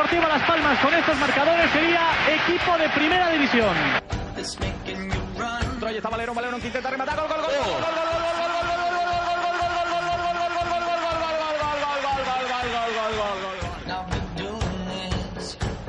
[0.00, 3.68] Deportiva Las Palmas con estos marcadores sería equipo de primera división.
[5.78, 7.60] Troyes Valero, Valero que intenta rematar, gol, gol, gol, gol,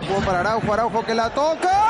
[0.04, 1.81] gol, gol, para Araujo, Araujo que la toca.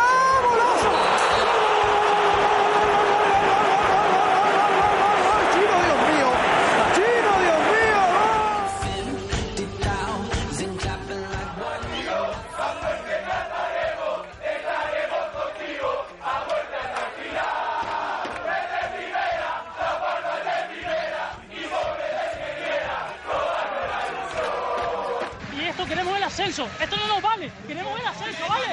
[26.51, 27.49] Esto no nos vale.
[27.65, 28.65] Queremos el ascenso, ¿vale?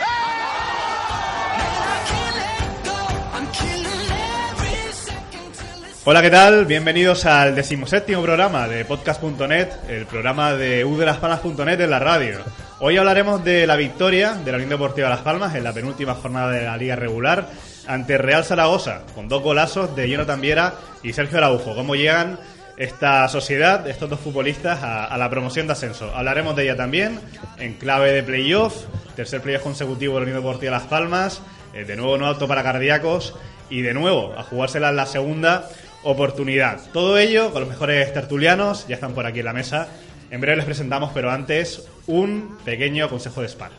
[6.05, 6.67] Hola, ¿qué tal?
[6.67, 12.39] Bienvenidos al decimoséptimo programa de podcast.net, el programa de udelaspalmas.net en la radio.
[12.81, 16.51] Hoy hablaremos de la victoria de la Unión Deportiva Las Palmas en la penúltima jornada
[16.51, 17.49] de la liga regular
[17.87, 21.77] ante Real Zaragoza, con dos golazos de Jonathan Viera y Sergio Araujo.
[21.77, 22.41] ¿Cómo llegan
[22.79, 26.15] esta sociedad, estos dos futbolistas, a, la promoción de ascenso.
[26.15, 27.21] Hablaremos de ella también
[27.59, 28.84] en clave de playoff,
[29.17, 31.43] tercer playoff consecutivo de la Unión Deportiva Las Palmas,
[31.75, 33.34] eh, de nuevo no auto para cardíacos
[33.69, 35.69] y de nuevo a jugársela en la segunda
[36.05, 36.81] oportunidad.
[36.93, 39.89] Todo ello con los mejores tertulianos, ya están por aquí en la mesa.
[40.31, 43.72] En breve les presentamos, pero antes un pequeño consejo de Spar.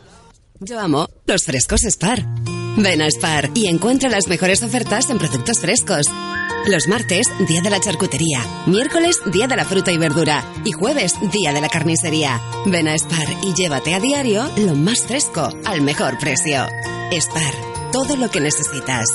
[0.58, 2.22] Yo amo los frescos Spar.
[2.76, 6.06] Ven a Spar y encuentra las mejores ofertas en productos frescos
[6.66, 8.44] los martes, día de la charcutería.
[8.66, 10.44] Miércoles, día de la fruta y verdura.
[10.64, 12.40] Y jueves, día de la carnicería.
[12.66, 16.66] Ven a Spar y llévate a diario lo más fresco al mejor precio.
[17.12, 17.54] Spar,
[17.92, 19.06] todo lo que necesitas.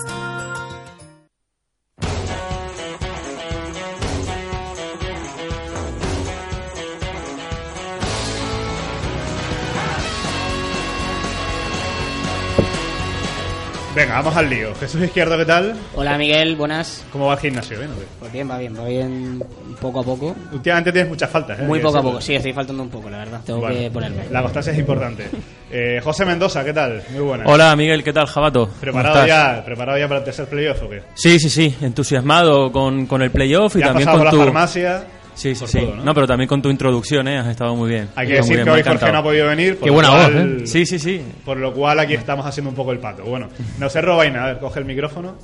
[14.15, 14.73] Venga, vamos al lío.
[14.75, 15.75] Jesús Izquierdo, ¿qué tal?
[15.93, 17.03] Hola Miguel, buenas.
[17.11, 17.77] ¿Cómo va el gimnasio?
[17.77, 19.43] ¿Bien Pues bien, va bien, va bien
[19.81, 20.33] poco a poco.
[20.53, 21.63] Últimamente tienes muchas faltas, ¿eh?
[21.63, 23.41] Muy poco a poco, sí, estoy faltando un poco, la verdad.
[23.45, 24.23] Tengo que ponerme.
[24.31, 25.27] La constancia es importante.
[25.69, 27.03] Eh, José Mendoza, ¿qué tal?
[27.09, 27.45] Muy buenas.
[27.49, 28.69] Hola Miguel, ¿qué tal, Jabato?
[28.79, 31.01] ¿Preparado ya, ¿Preparado ya para el tercer playoff o qué?
[31.15, 34.37] Sí, sí, sí, entusiasmado con, con el playoff y también con la tu...
[34.37, 35.03] farmacia
[35.35, 35.89] Sí, sí, sí.
[36.03, 36.13] ¿no?
[36.13, 37.37] pero también con tu introducción, ¿eh?
[37.37, 38.09] Has estado muy bien.
[38.15, 39.77] Hay que decir que hoy Jorge no ha podido venir.
[39.77, 40.65] Qué buena voz, ¿eh?
[40.65, 41.21] Sí, sí, sí.
[41.43, 43.23] Por lo cual aquí estamos haciendo un poco el pato.
[43.23, 45.35] Bueno, no sé, Robaina, a ver, coge el micrófono.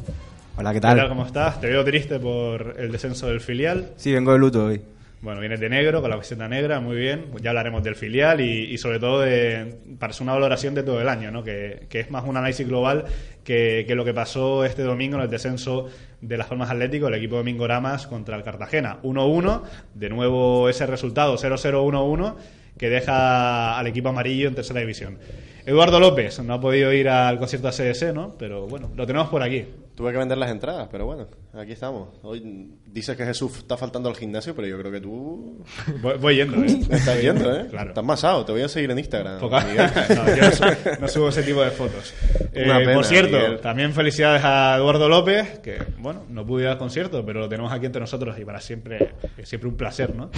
[0.57, 0.95] Hola, ¿qué tal?
[0.95, 1.09] ¿Qué tal?
[1.09, 1.59] ¿Cómo estás?
[1.59, 3.91] Te veo triste por el descenso del filial.
[3.97, 4.81] Sí, vengo de luto hoy.
[5.21, 7.25] Bueno, vienes de negro, con la camiseta negra, muy bien.
[7.43, 11.29] Ya hablaremos del filial y, sobre todo de, para una valoración de todo el año,
[11.29, 11.43] ¿no?
[11.43, 13.05] que, es más un análisis global
[13.43, 15.89] que, lo que pasó este domingo en el descenso
[16.21, 18.99] de las Palmas Atlético, el equipo Domingo Ramas contra el Cartagena.
[19.03, 19.61] 1-1,
[19.95, 22.35] de nuevo ese resultado 0-0-1-1
[22.77, 25.17] que deja al equipo amarillo en tercera división.
[25.65, 28.35] Eduardo López no ha podido ir al concierto ACS, ¿no?
[28.37, 29.65] Pero bueno, lo tenemos por aquí.
[30.01, 32.09] Tuve que vender las entradas, pero bueno, aquí estamos.
[32.23, 35.63] Hoy dices que Jesús está faltando al gimnasio, pero yo creo que tú.
[36.19, 36.79] Voy, yendo, ¿eh?
[36.89, 37.67] Estás yendo, ¿eh?
[37.69, 37.89] Claro.
[37.89, 39.39] Estás masado, te voy a seguir en Instagram.
[39.39, 40.53] no, yo
[40.99, 42.15] no, subo, ese tipo de fotos.
[42.51, 47.23] Eh, por cierto, también felicidades a Eduardo López, que, bueno, no pudo ir al concierto,
[47.23, 49.11] pero lo tenemos aquí entre nosotros y para siempre,
[49.43, 50.31] siempre un placer, ¿no?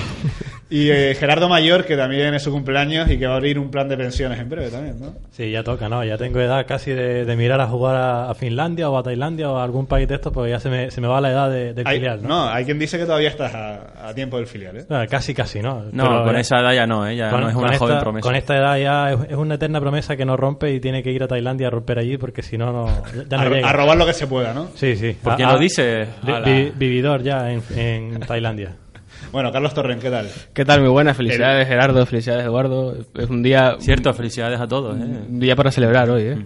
[0.69, 3.71] Y eh, Gerardo Mayor, que también es su cumpleaños y que va a abrir un
[3.71, 5.15] plan de pensiones en breve también, ¿no?
[5.31, 6.03] Sí, ya toca, ¿no?
[6.03, 7.95] Ya tengo edad casi de, mirar a jugar
[8.29, 11.01] a Finlandia o a Tailandia o algún país de estos, pues ya se me, se
[11.01, 12.21] me va la edad de, del filial.
[12.21, 12.27] ¿no?
[12.29, 14.77] no, hay quien dice que todavía estás a, tiempo del filial.
[14.77, 15.07] ¿eh?
[15.09, 15.85] casi, casi, ¿no?
[15.91, 17.15] No, con esa edad ya no, ¿eh?
[17.15, 18.23] ya no es una joven promesa.
[18.23, 21.23] Con esta edad ya es, una eterna promesa que no rompe y tiene que ir
[21.23, 22.87] a Tailandia a romper allí porque si no, no,
[23.29, 23.69] ya no a, llega.
[23.69, 24.69] a robar lo que se pueda, ¿no?
[24.75, 25.15] Sí, sí.
[25.21, 26.07] ¿Por qué lo dice?
[26.75, 28.75] vividor ya en, en Tailandia.
[29.31, 30.29] Bueno, Carlos Torren, ¿qué tal?
[30.53, 30.81] ¿Qué tal?
[30.81, 31.17] Muy buenas.
[31.17, 32.05] Felicidades, Gerardo.
[32.05, 32.95] Felicidades, Eduardo.
[33.15, 33.77] Es un día...
[33.79, 34.95] Cierto, felicidades a todos.
[34.95, 35.03] ¿eh?
[35.03, 36.45] Un día para celebrar hoy, ¿eh?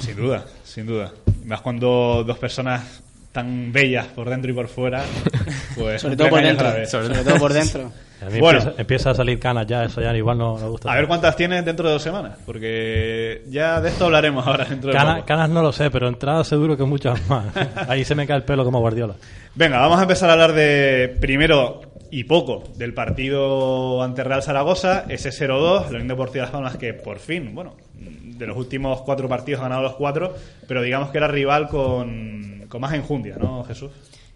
[0.00, 1.12] Sin duda, sin duda.
[1.44, 3.02] Más cuando dos personas
[3.32, 5.02] tan bellas por dentro y por fuera,
[5.76, 7.90] pues sobre todo por dentro, sobre, todo por dentro.
[8.20, 8.58] A mí Bueno.
[8.60, 10.92] empieza, empieza a salir canas ya, eso ya igual no me gusta.
[10.92, 14.90] A ver cuántas tienes dentro de dos semanas, porque ya de esto hablaremos ahora dentro
[14.92, 15.26] de Cana- poco.
[15.26, 17.46] canas no lo sé, pero entradas seguro que muchas más.
[17.88, 19.14] Ahí se me cae el pelo como Guardiola.
[19.54, 21.80] Venga, vamos a empezar a hablar de primero
[22.12, 26.92] y poco del partido ante Real Zaragoza, ese 0-2, la Unión Deportiva Las Palmas que
[26.92, 30.34] por fin, bueno, de los últimos cuatro partidos ha ganado los cuatro,
[30.68, 33.90] pero digamos que era rival con, con más enjundia, ¿no, Jesús?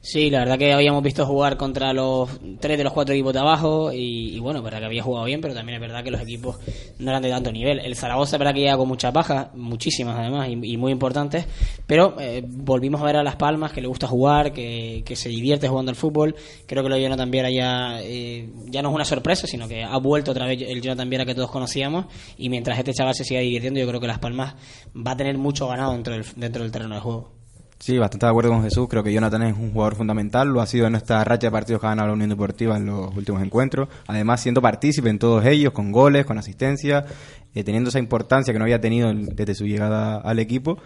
[0.06, 2.30] Sí, la verdad que habíamos visto jugar contra los
[2.60, 5.52] tres de los cuatro equipos de abajo y, bueno, verdad que había jugado bien, pero
[5.52, 6.58] también es verdad que los equipos
[7.00, 7.80] no eran de tanto nivel.
[7.80, 11.46] El Zaragoza verdad que llega con muchas bajas, muchísimas además y, muy importantes,
[11.88, 15.28] pero eh, volvimos a ver a Las Palmas que le gusta jugar, que, que se
[15.28, 16.36] divierte jugando al fútbol.
[16.66, 19.82] Creo que lo de Jonathan Viera ya, eh, ya no es una sorpresa, sino que
[19.82, 22.06] ha vuelto otra vez el Jonathan Viera que todos conocíamos
[22.38, 24.54] y mientras este chaval se siga divirtiendo, yo creo que Las Palmas
[24.94, 27.35] va a tener mucho ganado dentro del, dentro del terreno de juego.
[27.78, 28.88] Sí, bastante de acuerdo con Jesús.
[28.88, 30.49] Creo que Jonathan es un jugador fundamental.
[30.49, 32.87] Lo ha sido en esta racha de partidos que ha ganado la Unión Deportiva en
[32.87, 33.88] los últimos encuentros.
[34.06, 37.05] Además, siendo partícipe en todos ellos, con goles, con asistencia,
[37.55, 40.78] eh, teniendo esa importancia que no había tenido desde su llegada al equipo.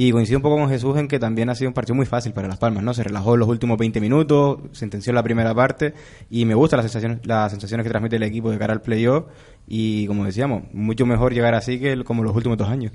[0.00, 2.32] Y coincido un poco con Jesús en que también ha sido un partido muy fácil
[2.32, 2.94] para Las Palmas, ¿no?
[2.94, 5.92] Se relajó los últimos 20 minutos, sentenció la primera parte
[6.30, 9.24] y me gustan las sensaciones, las sensaciones que transmite el equipo de cara al playoff
[9.66, 12.92] y, como decíamos, mucho mejor llegar así que el- como los últimos dos años.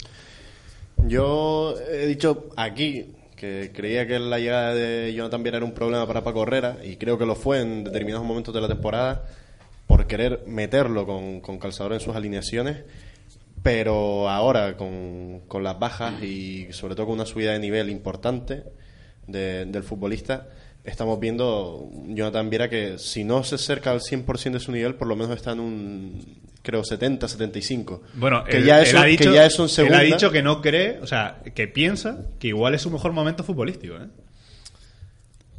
[1.05, 3.07] Yo he dicho aquí
[3.43, 6.95] que creía que la llegada de Jonathan Viera era un problema para Paco Herrera y
[6.95, 9.25] creo que lo fue en determinados momentos de la temporada
[9.85, 12.77] por querer meterlo con, con Calzador en sus alineaciones.
[13.61, 18.63] Pero ahora con, con las bajas y sobre todo con una subida de nivel importante
[19.27, 20.47] de- del futbolista
[20.83, 25.07] estamos viendo Jonathan Viera que si no se acerca al 100% de su nivel por
[25.07, 29.29] lo menos está en un creo 70, 75 Bueno, que él, ya él ha dicho,
[29.29, 32.25] que ya es un él segunda ha dicho que no cree, o sea, que piensa
[32.39, 33.95] que igual es su mejor momento futbolístico.
[33.95, 34.07] ¿eh?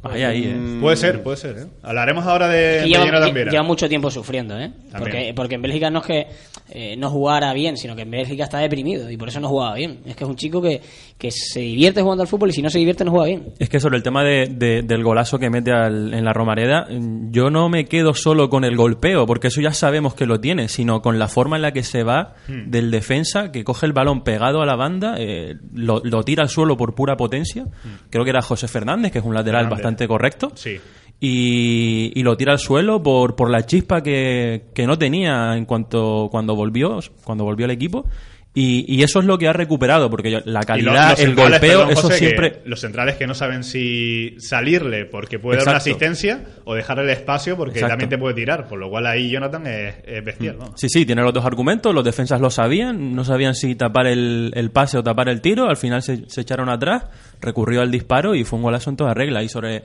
[0.09, 0.53] Ahí, ahí, ¿eh?
[0.55, 0.81] Mm.
[0.81, 1.57] Puede ser, puede ser.
[1.57, 1.65] ¿eh?
[1.83, 3.63] Hablaremos ahora de, de lleva, Viera.
[3.63, 4.71] mucho tiempo sufriendo, ¿eh?
[4.97, 6.27] Porque, porque en Bélgica no es que
[6.69, 9.75] eh, no jugara bien, sino que en Bélgica está deprimido y por eso no jugaba
[9.75, 9.99] bien.
[10.05, 10.81] Es que es un chico que,
[11.17, 13.53] que se divierte jugando al fútbol y si no se divierte no juega bien.
[13.59, 16.87] Es que sobre el tema de- de- del golazo que mete al- en la Romareda,
[16.89, 20.39] mm, yo no me quedo solo con el golpeo, porque eso ya sabemos que lo
[20.39, 22.69] tiene, sino con la forma en la que se va Hmm.
[22.71, 26.49] del defensa, que coge el balón pegado a la banda, eh, lo, lo tira al
[26.49, 27.65] suelo por pura potencia.
[28.09, 29.69] Creo que era José Fernández, que es un lateral Hmm.
[29.69, 29.75] Fernández.
[29.85, 30.51] bastante correcto.
[30.55, 30.79] Sí.
[31.19, 35.65] Y, y lo tira al suelo por, por la chispa que, que no tenía en
[35.65, 38.05] cuanto cuando volvió cuando volvió al equipo
[38.55, 41.91] y, y eso es lo que ha recuperado porque la calidad los el golpeo perdón,
[41.91, 46.45] eso José, siempre los centrales que no saben si salirle porque puede dar una asistencia
[46.63, 47.91] o dejarle el espacio porque Exacto.
[47.91, 48.67] también te puede tirar.
[48.67, 50.57] Por lo cual ahí Jonathan es, es bestial.
[50.57, 50.73] ¿no?
[50.75, 51.93] Sí, sí, tiene los dos argumentos.
[51.93, 55.69] Los defensas lo sabían, no sabían si tapar el, el pase o tapar el tiro.
[55.69, 57.03] Al final se, se echaron atrás,
[57.41, 59.43] recurrió al disparo y fue un golazo en toda regla.
[59.43, 59.83] Y sobre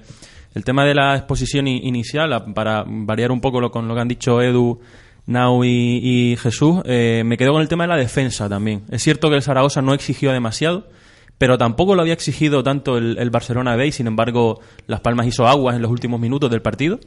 [0.54, 4.08] el tema de la exposición inicial, para variar un poco lo, con lo que han
[4.08, 4.80] dicho Edu,
[5.30, 8.82] Nau y, Jesús, eh, me quedo con el tema de la defensa también.
[8.90, 10.88] Es cierto que el Zaragoza no exigió demasiado,
[11.38, 15.26] pero tampoco lo había exigido tanto el, el Barcelona B y sin embargo Las Palmas
[15.26, 16.98] hizo aguas en los últimos minutos del partido.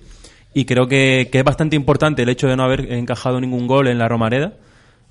[0.54, 3.88] Y creo que, que es bastante importante el hecho de no haber encajado ningún gol
[3.88, 4.54] en la Romareda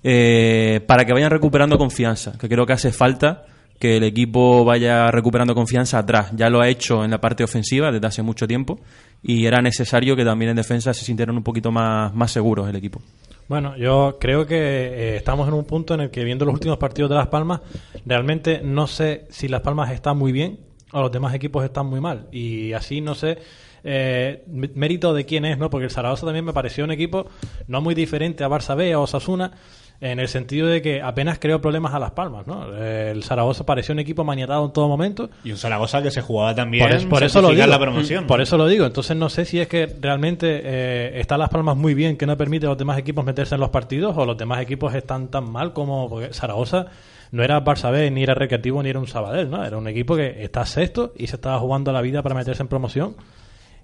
[0.05, 3.45] eh, para que vayan recuperando confianza, que creo que hace falta
[3.79, 6.31] que el equipo vaya recuperando confianza atrás.
[6.37, 8.81] Ya lo ha hecho en la parte ofensiva desde hace mucho tiempo
[9.23, 12.77] y era necesario que también en defensa se sintieran un poquito más, más seguros el
[12.77, 13.01] equipo.
[13.49, 16.79] Bueno, yo creo que eh, estamos en un punto en el que viendo los últimos
[16.79, 17.61] partidos de Las Palmas,
[18.07, 20.59] realmente no sé si Las Palmas está muy bien
[20.93, 22.29] o los demás equipos están muy mal.
[22.33, 23.39] Y así no sé
[23.85, 25.71] eh, mérito de quién es, ¿no?
[25.71, 27.27] Porque el Zaragoza también me pareció un equipo
[27.67, 29.53] no muy diferente a Barça B o Osasuna
[30.01, 32.75] en el sentido de que apenas creó problemas a Las Palmas, ¿no?
[32.77, 35.31] El Zaragoza pareció un equipo maniatado en todo momento.
[35.45, 37.67] Y un Zaragoza que se jugaba también Por, es- por eso lo digo.
[37.67, 38.27] la promoción.
[38.27, 38.85] Por eso lo digo.
[38.85, 42.37] Entonces no sé si es que realmente eh, está Las Palmas muy bien, que no
[42.37, 45.45] permite a los demás equipos meterse en los partidos, o los demás equipos están tan
[45.51, 46.87] mal como porque Zaragoza
[47.31, 49.65] no era Barça B, ni era Recreativo, ni era un Sabadell, ¿no?
[49.65, 52.69] Era un equipo que está sexto y se estaba jugando la vida para meterse en
[52.69, 53.15] promoción.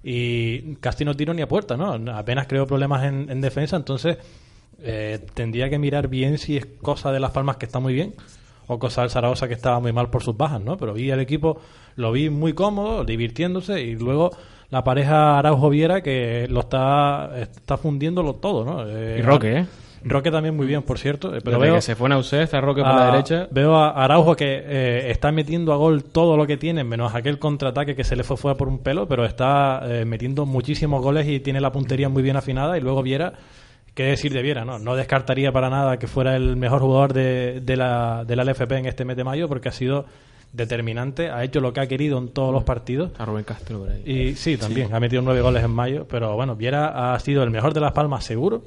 [0.03, 1.93] Y casi no tiro ni a puerta, ¿no?
[2.13, 4.17] Apenas creó problemas en, en defensa, entonces
[4.83, 8.13] eh, tendría que mirar bien si es cosa de Las Palmas que está muy bien
[8.67, 10.77] o cosa del Zaragoza que estaba muy mal por sus bajas, ¿no?
[10.77, 11.59] Pero vi al equipo,
[11.95, 14.29] lo vi muy cómodo, divirtiéndose y luego
[14.69, 18.83] la pareja Araujo-Viera que lo está, está fundiéndolo todo, ¿no?
[18.87, 19.65] Eh, Y Roque, ¿eh?
[20.05, 21.35] Roque también muy bien, por cierto.
[21.35, 23.47] eh, Pero Desde veo, que se fue Nausé, está Roque por a- la derecha.
[23.51, 27.37] Veo a Araujo que eh, está metiendo a gol todo lo que tiene, menos aquel
[27.39, 31.27] contraataque que se le fue fuera por un pelo, pero está eh, metiendo muchísimos goles
[31.27, 32.77] y tiene la puntería muy bien afinada.
[32.77, 33.33] Y luego Viera,
[33.93, 34.65] ¿qué decir de Viera?
[34.65, 38.43] No, no descartaría para nada que fuera el mejor jugador de, de la, de la
[38.43, 40.05] LFP en este mes de mayo, porque ha sido
[40.51, 43.11] determinante, ha hecho lo que ha querido en todos los partidos.
[43.19, 44.01] A Rubén Castro por ahí.
[44.05, 47.51] Y sí, también, ha metido nueve goles en mayo, pero bueno, Viera ha sido el
[47.51, 48.63] mejor de Las Palmas seguro,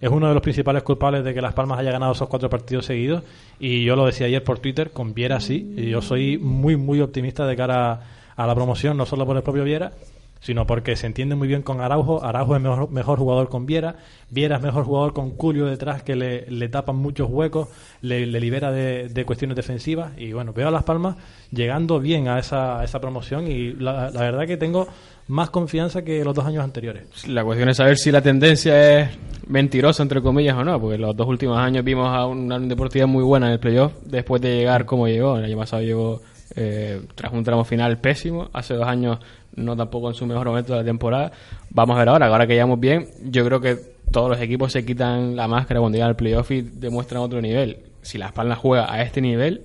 [0.00, 2.86] es uno de los principales culpables de que Las Palmas haya ganado esos cuatro partidos
[2.86, 3.22] seguidos,
[3.60, 7.00] y yo lo decía ayer por Twitter, con Viera sí, y yo soy muy, muy
[7.00, 8.00] optimista de cara
[8.34, 9.92] a la promoción, no solo por el propio Viera,
[10.40, 12.24] sino porque se entiende muy bien con Araujo.
[12.24, 13.96] Araujo es mejor, mejor jugador con Viera.
[14.30, 17.68] Viera es mejor jugador con Culio detrás, que le, le tapan muchos huecos,
[18.02, 20.12] le, libera de, de cuestiones defensivas.
[20.16, 21.16] Y bueno, veo a Las Palmas
[21.50, 24.88] llegando bien a esa, esa promoción y la, verdad que tengo
[25.28, 27.26] más confianza que los dos años anteriores.
[27.26, 29.10] La cuestión es saber si la tendencia es
[29.46, 33.24] mentirosa, entre comillas, o no, porque los dos últimos años vimos a una Deportiva muy
[33.24, 35.36] buena en el playoff, después de llegar como llegó.
[35.36, 36.20] El año pasado llegó
[36.54, 39.18] eh, tras un tramo final pésimo, hace dos años
[39.58, 41.32] no tampoco en su mejor momento de la temporada.
[41.70, 43.76] Vamos a ver ahora, ahora que llevamos bien, yo creo que
[44.10, 47.78] todos los equipos se quitan la máscara cuando llegan al playoff y demuestran otro nivel.
[48.02, 49.62] Si Las Palmas juega a este nivel,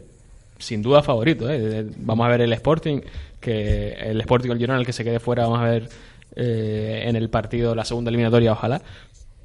[0.59, 1.49] sin duda favorito.
[1.49, 1.85] ¿eh?
[1.97, 3.01] Vamos a ver el Sporting,
[3.39, 5.89] que el Sporting el Girona, el que se quede fuera, vamos a ver
[6.35, 8.81] eh, en el partido la segunda eliminatoria, ojalá.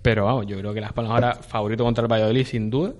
[0.02, 2.92] Pero vamos, yo creo que Las Palmas ahora favorito contra el Valladolid, sin duda.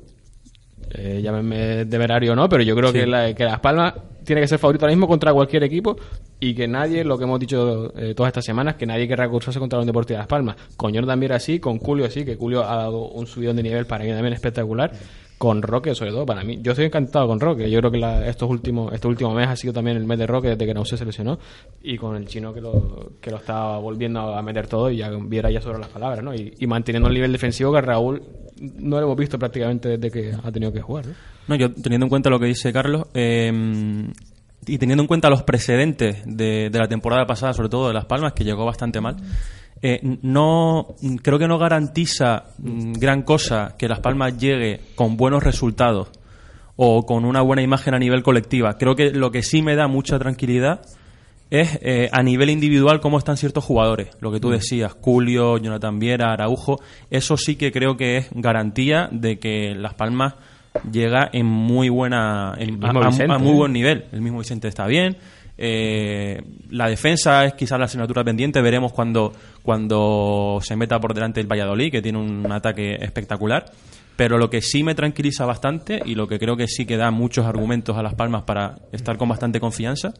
[0.90, 3.00] Eh, llámenme temerario o no, pero yo creo Sí.
[3.00, 5.96] que, la- que Las Palmas tiene que ser favorito ahora mismo contra cualquier equipo
[6.40, 9.58] y que nadie, lo que hemos dicho eh, todas estas semanas, que nadie querrá cursarse
[9.58, 10.56] contra la Unión Deportiva de Las Palmas.
[10.76, 13.86] Con Jordan también así, con Julio sí, que Julio ha dado un subidón de nivel
[13.86, 14.92] para mí también espectacular.
[15.38, 16.58] Con Roque, sobre todo, para mí.
[16.60, 17.70] Yo estoy encantado con Roque.
[17.70, 20.26] Yo creo que la- estos últimos, este último mes ha sido también el mes de
[20.26, 21.38] Roque desde que no se lesionó.
[21.80, 25.10] Y con el chino que lo, que lo está volviendo a meter todo y ya
[25.10, 26.34] viera ya sobre las palabras, ¿no?
[26.34, 28.20] Y, y manteniendo el nivel defensivo que Raúl
[28.60, 31.12] no lo hemos visto prácticamente desde que ha tenido que jugar, ¿no?
[31.46, 33.52] No, yo teniendo en cuenta lo que dice Carlos eh,
[34.66, 38.06] y teniendo en cuenta los precedentes de, de la temporada pasada, sobre todo de Las
[38.06, 39.16] Palmas, que llegó bastante mal,
[39.82, 40.88] eh, no
[41.22, 46.08] creo que no garantiza mm, gran cosa que Las Palmas llegue con buenos resultados
[46.76, 48.78] o con una buena imagen a nivel colectiva.
[48.78, 50.80] Creo que lo que sí me da mucha tranquilidad
[51.50, 54.10] es eh, a nivel individual cómo están ciertos jugadores.
[54.20, 56.78] Lo que tú decías, Julio, Jonathan Viera, Araujo,
[57.10, 60.34] eso sí que creo que es garantía de que Las Palmas
[60.92, 62.78] llega en muy buena en-
[63.32, 63.56] a muy ¿eh?
[63.56, 64.04] buen nivel.
[64.12, 65.16] El mismo Vicente está bien.
[65.60, 68.62] Eh, la defensa es quizás la asignatura pendiente.
[68.62, 73.66] Veremos cuando, cuando se meta por delante el Valladolid, que tiene un ataque espectacular.
[74.16, 77.12] Pero lo que sí me tranquiliza bastante y lo que creo que sí que da
[77.12, 80.12] muchos argumentos a Las Palmas para estar con bastante confianza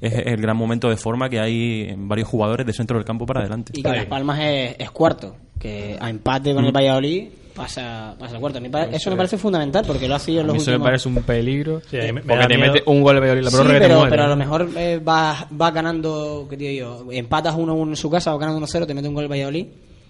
[0.00, 3.24] es el gran momento de forma que hay en varios jugadores de centro del campo
[3.24, 3.72] para adelante.
[3.74, 8.34] Y que Las Palmas es, es cuarto, que a empate con el Valladolid pasa, pasa
[8.34, 8.58] al cuarto.
[8.58, 10.80] A mí pa- eso me parece fundamental porque lo ha sido en los eso me
[10.80, 11.80] parece un peligro.
[11.90, 12.72] Sí, a mí me- me porque te miedo.
[12.74, 15.70] mete un gol de Valladolid la Sí, pero, pero a lo mejor eh, vas va
[15.70, 17.12] ganando, ¿qué digo yo?
[17.12, 19.66] Empatas 1-1 en su casa o ganando 1-0, te mete un gol el Valladolid.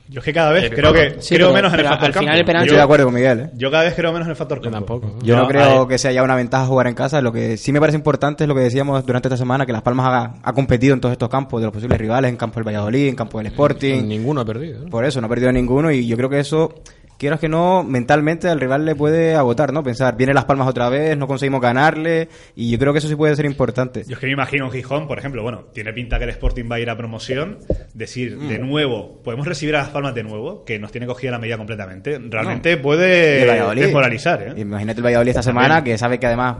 [0.09, 2.07] Yo es que cada vez Eh, creo que sí, creo pero- menos en el factor
[2.07, 2.39] al final campo.
[2.39, 3.51] el penalti- Estoy Yo, de acuerdo con Miguel, ¿eh?
[3.57, 5.01] yo cada vez creo menos en el factor Yo campo.
[5.01, 5.19] tampoco.
[5.25, 7.21] Yo no, No, creo que sea ya una ventaja jugar en casa.
[7.21, 9.83] Lo que sí me parece importante es lo que decíamos durante esta semana, que Las
[9.83, 12.69] Palmas ha, ha competido en todos estos campos de los posibles rivales, en campo del
[12.69, 14.05] Valladolid, en campo del Sporting.
[14.07, 14.85] Ninguno ha perdido.
[14.85, 14.91] ¿no?
[14.91, 16.73] Por eso, no ha perdido ninguno y yo creo que eso,
[17.19, 19.83] quieras que no, mentalmente al rival le puede agotar, ¿no?
[19.83, 23.17] Pensar, viene Las Palmas otra vez, no conseguimos ganarle y yo creo que eso sí
[23.17, 24.05] puede ser importante.
[24.07, 26.65] Yo es que me imagino un Gijón, por ejemplo, bueno, tiene pinta que el Sporting
[26.71, 27.59] va a ir a promoción,
[27.95, 31.39] decir, de nuevo, podemos recibir a Las Palmas de nuevo, que nos tiene cogida la
[31.39, 32.19] medida completamente.
[32.19, 34.61] Realmente puede desmoralizar, ¿eh?
[34.61, 36.57] Imagínate el Valladolid esta semana, que sabe que además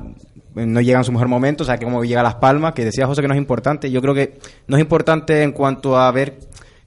[0.57, 2.73] eh, no llega en su mejor momento, o sea, que como llega a Las Palmas,
[2.73, 3.91] que decía José que no es importante.
[3.91, 6.39] Yo creo que no es importante en cuanto a ver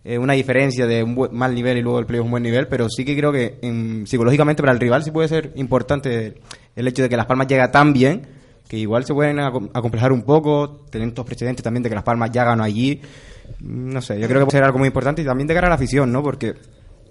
[0.03, 2.67] eh, una diferencia de un buen- mal nivel y luego el playoff un buen nivel,
[2.67, 6.35] pero sí que creo que em, psicológicamente para el rival sí puede ser importante
[6.75, 8.21] el hecho de que Las Palmas llega tan bien
[8.67, 12.03] que igual se pueden acom- acomplejar un poco, teniendo estos precedentes también de que Las
[12.03, 13.01] Palmas ya ganó allí.
[13.59, 15.67] Mm, No sé, yo creo que puede ser algo muy importante y también de cara
[15.67, 16.21] a la afición, ¿no?
[16.23, 16.53] Porque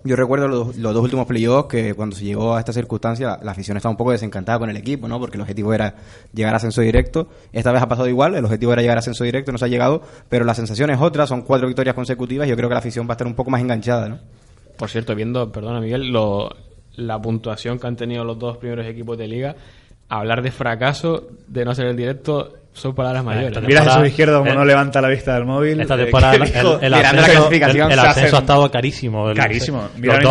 [0.05, 3.52] yo recuerdo los, los dos últimos playoffs que cuando se llegó a esta circunstancia la,
[3.52, 5.19] afición estaba un poco desencantada con el equipo, ¿no?
[5.21, 5.95] Porque el objetivo era
[6.33, 7.28] llegar a ascenso directo.
[7.52, 9.69] Esta vez ha pasado igual, el objetivo era llegar a ascenso directo, no se ha
[9.69, 12.81] llegado, pero la sensación es otra, son cuatro victorias consecutivas y yo creo que la
[12.81, 14.19] afición va a estar un poco más enganchada, ¿no?
[14.76, 16.49] Por cierto, viendo, perdona Miguel, lo-
[16.95, 19.57] la puntuación que han tenido los dos primeros equipos de liga,
[20.09, 23.49] hablar de fracaso, de no ser el directo, son palabras mayores.
[23.49, 23.66] esta ¿no?
[23.66, 25.80] Mira temporada- Jesús Izquierdo como eh, no levanta la vista del móvil.
[25.80, 28.26] Esta eh, temporada el, dijo- el- el mirando la ascenso, clasificación, el- el se ascenso
[28.28, 29.30] hacen- ha estado carísimo.
[29.30, 29.88] El- Carísimo.
[29.97, 30.25] Mira, la en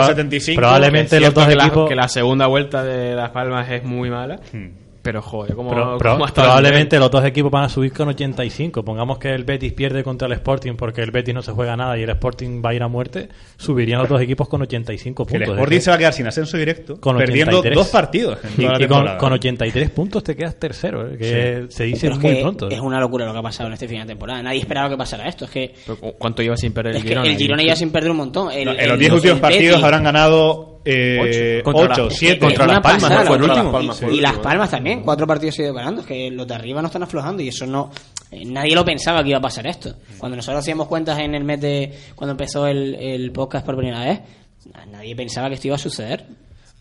[0.00, 0.58] proba- 75.
[0.60, 1.88] Probablemente los dos que la, equipos...
[1.88, 4.68] que la segunda vuelta de Las Palmas es muy mala, Hmm.
[5.02, 8.84] Pero joder, como Pro- probablemente los dos equipos van a subir con 85.
[8.84, 11.98] Pongamos que el Betis pierde contra el Sporting porque el Betis no se juega nada
[11.98, 13.28] y el Sporting va a ir a muerte.
[13.56, 15.56] Subirían los dos equipos con 85 Que el puntos.
[15.56, 17.74] Sporting Es se va a quedar sin ascenso directo, Con perdiendo 83.
[17.76, 18.38] dos partidos.
[18.44, 22.14] en Y, y con, con 83 puntos te quedas tercero, eh, que se dice Pero
[22.14, 22.70] es muy que pronto.
[22.70, 22.74] eh.
[22.74, 24.42] es una locura lo que ha pasado en este final de temporada.
[24.42, 25.44] Nadie esperaba que pasara esto.
[25.46, 27.26] Es que, Pero ¿cu- ¿Cuánto lleva sin perder es el Girona?
[27.28, 28.50] el Girona ya sin perder un montón.
[28.52, 32.08] El- No, en el- los 10 últimos partidos Betis- habrán ganado eh, Contra la- 8,
[32.10, 32.38] 7.
[32.40, 33.26] contra Las Palmas, pasada, ¿no?
[33.26, 33.72] Fue el contra último.
[33.72, 34.04] Las Palmas Sí.
[34.04, 36.00] fue el Y Las Palmas también, cuatro partidos se ido ganando.
[36.02, 37.90] Es que los de arriba no están aflojando y eso no.
[38.30, 39.94] eh, Nadie lo pensaba que iba a pasar esto.
[40.18, 41.92] Cuando nosotros hacíamos cuentas en el mes de.
[42.14, 44.20] cuando empezó el, el podcast por primera vez,
[44.90, 46.24] nadie pensaba que esto iba a suceder.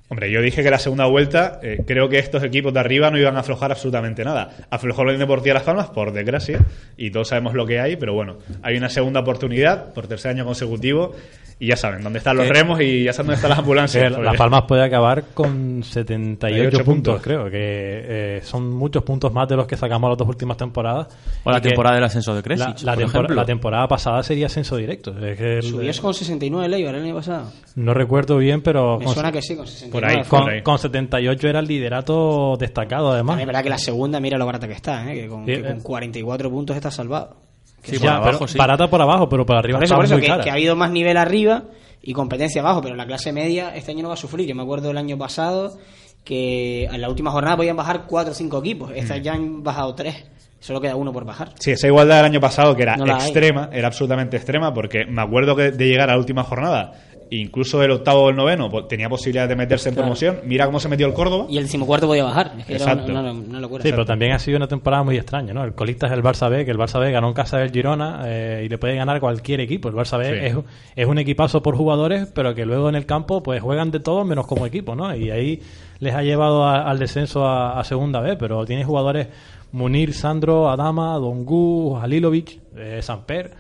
[0.09, 3.17] Hombre, yo dije que la segunda vuelta, eh, creo que estos equipos de arriba no
[3.17, 4.49] iban a aflojar absolutamente nada.
[4.69, 6.59] Aflojó la Deportiva Las Palmas, por desgracia,
[6.97, 10.43] y todos sabemos lo que hay, pero bueno, hay una segunda oportunidad por tercer año
[10.43, 11.15] consecutivo,
[11.63, 12.53] y ya saben dónde están los ¿Qué?
[12.53, 14.03] remos y ya saben dónde están las ambulancias.
[14.11, 17.21] Eh, Las Palmas puede acabar con 78 78 puntos, puntos.
[17.21, 21.07] creo, que eh, son muchos puntos más de los que sacamos las dos últimas temporadas.
[21.43, 23.35] O la temporada del ascenso de Kresic, La, la por tempor- ejemplo.
[23.35, 25.11] la temporada pasada sería ascenso directo.
[25.23, 27.51] Es que el- Subió con 69 el Eibar el año pasado.
[27.75, 29.91] no recuerdo bien, pero Me con, suena que sí, con 69.
[29.91, 30.29] Por ahí, fue.
[30.39, 30.61] con, por ahí.
[30.63, 33.39] con 78 era el liderato destacado, además.
[33.39, 35.13] Es verdad que la segunda, mira lo barata que está, ¿eh?
[35.13, 35.81] que, con, Sí, que con eh.
[35.83, 37.35] 44 puntos está salvado.
[37.83, 38.57] Sí, por abajo, pero sí.
[38.57, 40.43] Barata por abajo, pero por arriba Por eso, está por eso muy que, cara.
[40.43, 41.63] que ha habido más nivel arriba
[42.01, 44.47] y competencia abajo, pero la clase media este año no va a sufrir.
[44.47, 45.77] Yo me acuerdo el año pasado
[46.23, 48.91] que en la última jornada podían bajar 4 o 5 equipos.
[48.95, 49.21] Esta Mm.
[49.21, 50.25] ya han bajado 3.
[50.59, 51.53] Solo queda uno por bajar.
[51.59, 53.21] Sí, esa igualdad del año pasado, que era No la hay.
[53.23, 56.93] extrema, era absolutamente extrema, porque me acuerdo que de llegar a la última jornada,
[57.31, 60.05] incluso el octavo o el noveno, pues, tenía posibilidad de meterse en Claro.
[60.07, 60.39] promoción.
[60.43, 61.45] Mira cómo se metió el Córdoba.
[61.49, 62.53] Y el decimocuarto podía bajar.
[62.59, 63.11] Es que era Exacto.
[63.11, 63.83] una, una- una locura.
[63.83, 65.63] Sí, pero también ha sido una temporada muy extraña, ¿no?
[65.63, 68.21] El colista es el Barça B, que el Barça B ganó en casa del Girona
[68.25, 69.89] eh, y le puede ganar cualquier equipo.
[69.89, 70.45] El Barça B Sí.
[70.45, 70.57] es,
[70.95, 74.25] es un equipazo por jugadores, pero que luego en el campo pues juegan de todo
[74.25, 75.15] menos como equipo, ¿no?
[75.15, 75.61] Y ahí
[75.99, 79.27] les ha llevado a- al descenso a, a segunda B, pero tiene jugadores
[79.71, 83.51] Munir, Sandro, Adama, Dongu, Halilovic, eh, Samper.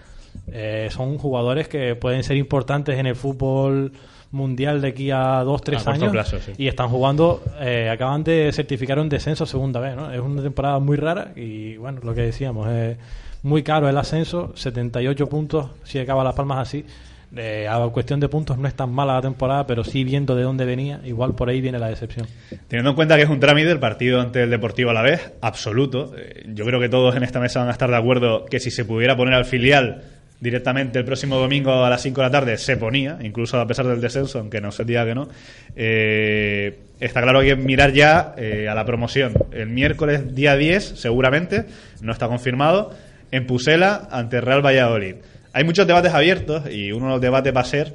[0.51, 3.91] Eh, son jugadores que pueden ser importantes en el fútbol
[4.31, 6.53] mundial de aquí a dos, tres A años plazo, sí.
[6.57, 10.11] y están jugando, eh, acaban de certificar un descenso segunda vez, ¿no?
[10.11, 12.97] Es una temporada muy rara y bueno, lo que decíamos, es
[13.43, 16.85] muy caro el ascenso, 78 puntos si acaba Las Palmas así.
[17.33, 20.43] Eh, a cuestión de puntos no es tan mala la temporada, pero sí viendo de
[20.43, 22.27] dónde venía, igual por ahí viene la decepción.
[22.67, 25.31] Teniendo en cuenta que es un trámite el partido ante el Deportivo a la vez,
[25.39, 26.13] absoluto.
[26.17, 28.69] Eh, Yo creo que todos en esta mesa van a estar de acuerdo que si
[28.69, 30.03] se pudiera poner al filial
[30.41, 33.85] directamente el próximo domingo a las 5 de la tarde, se ponía, incluso a pesar
[33.85, 35.29] del descenso, aunque no se diga que no.
[35.75, 39.33] Eh, está claro que mirar ya eh, a la promoción.
[39.51, 41.65] El miércoles día 10, seguramente,
[42.01, 42.93] no está confirmado,
[43.31, 45.15] en Pusela ante Real Valladolid.
[45.53, 47.93] Hay muchos debates abiertos y uno de los debates va a ser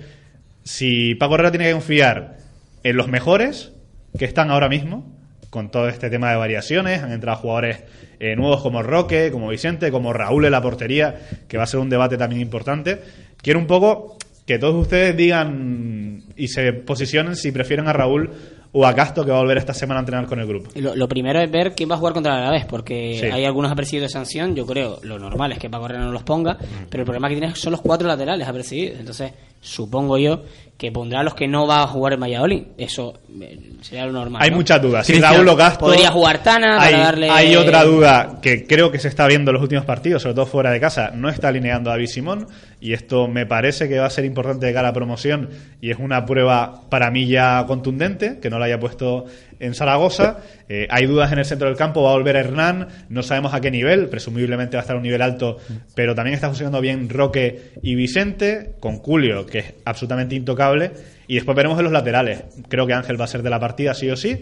[0.63, 2.37] si Paco Herrera tiene que confiar
[2.85, 3.73] en los mejores
[4.17, 5.16] que están ahora mismo,
[5.51, 7.79] con todo este tema de variaciones, han entrado jugadores
[8.19, 11.15] eh, nuevos como Roque, como Vicente, como Raúl en la portería,
[11.49, 13.01] que va a ser un debate también importante.
[13.43, 18.31] Quiero un poco que todos ustedes digan y se posicionen si prefieren a Raúl
[18.79, 20.69] o a Castro, que va a volver esta semana a entrenar con el grupo.
[20.75, 23.27] Lo, lo primero es ver quién va a jugar contra el Alavés, porque Sí.
[23.27, 24.55] hay algunos apercibidos de sanción.
[24.55, 26.59] Yo creo lo normal es que Paco Herrera no los ponga,
[26.91, 29.01] pero el problema que tiene son los cuatro laterales apercibidos.
[29.01, 30.43] Entonces, supongo yo
[30.77, 32.63] que pondrá a los que no va a jugar en Valladolid.
[32.77, 34.43] Eso eh, sería lo normal.
[34.43, 34.57] Hay ¿no?
[34.57, 35.07] muchas dudas.
[35.07, 35.57] Si Raúl o.
[35.79, 37.31] Podría jugar Tana hay, para darle.
[37.31, 40.45] hay otra duda que creo que se está viendo en los últimos partidos, sobre todo
[40.45, 41.13] fuera de casa.
[41.15, 42.47] No está alineando a David Simón.
[42.79, 45.49] Y esto me parece que va a ser importante de cara a promoción.
[45.81, 49.25] Y es una prueba para mí ya contundente, que no la haya puesto
[49.59, 50.39] en Zaragoza.
[50.69, 52.03] Eh, hay dudas en el centro del campo.
[52.03, 52.89] Va a volver Hernán.
[53.09, 54.09] No sabemos a qué nivel.
[54.09, 55.57] Presumiblemente va a estar a un nivel alto.
[55.95, 58.75] Pero también está funcionando bien Roque y Vicente.
[58.81, 60.91] Con Julio, que es absolutamente intocable.
[61.29, 62.45] Y después veremos en los laterales.
[62.69, 64.39] Creo que Ángel va a ser de la partida, sí o sí.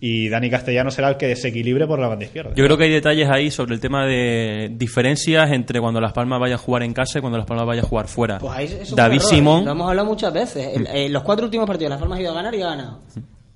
[0.00, 2.50] Y Dani Castellano será el que desequilibre por la banda izquierda.
[2.56, 6.40] Yo creo que hay detalles ahí sobre el tema de diferencias entre cuando Las Palmas
[6.40, 8.38] vaya a jugar en casa y cuando Las Palmas vaya a jugar fuera.
[8.38, 10.76] Pues ahí eso es un David error, Simón, Lo hemos hablado muchas veces.
[10.76, 13.00] El- eh, los cuatro últimos partidos, Las Palmas ha ido a ganar y ha ganado.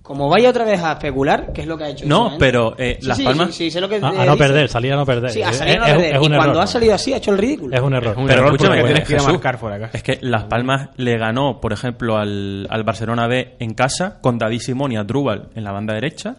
[0.09, 2.07] Como vaya otra vez a especular, que es lo que ha hecho.
[2.07, 4.15] No, pero, eh, Sí, Las sí, Palmas- sí, sí, sé lo que A, a eh,
[4.17, 4.37] no dice.
[4.39, 5.31] perder, salir a no perder.
[5.31, 6.07] Sí, a salir a no es- perder.
[6.17, 6.63] es y cuando error.
[6.63, 7.77] ha salido así, ha hecho el ridículo.
[7.77, 8.13] Es un error.
[8.13, 9.91] Es un Pero error escúchame, eh, tienes que ir a marcar fuera acá.
[9.93, 14.39] Es que Las Palmas le ganó, por ejemplo, al, al Barcelona B en casa con
[14.39, 16.37] David Simón y Adrúbal en la banda derecha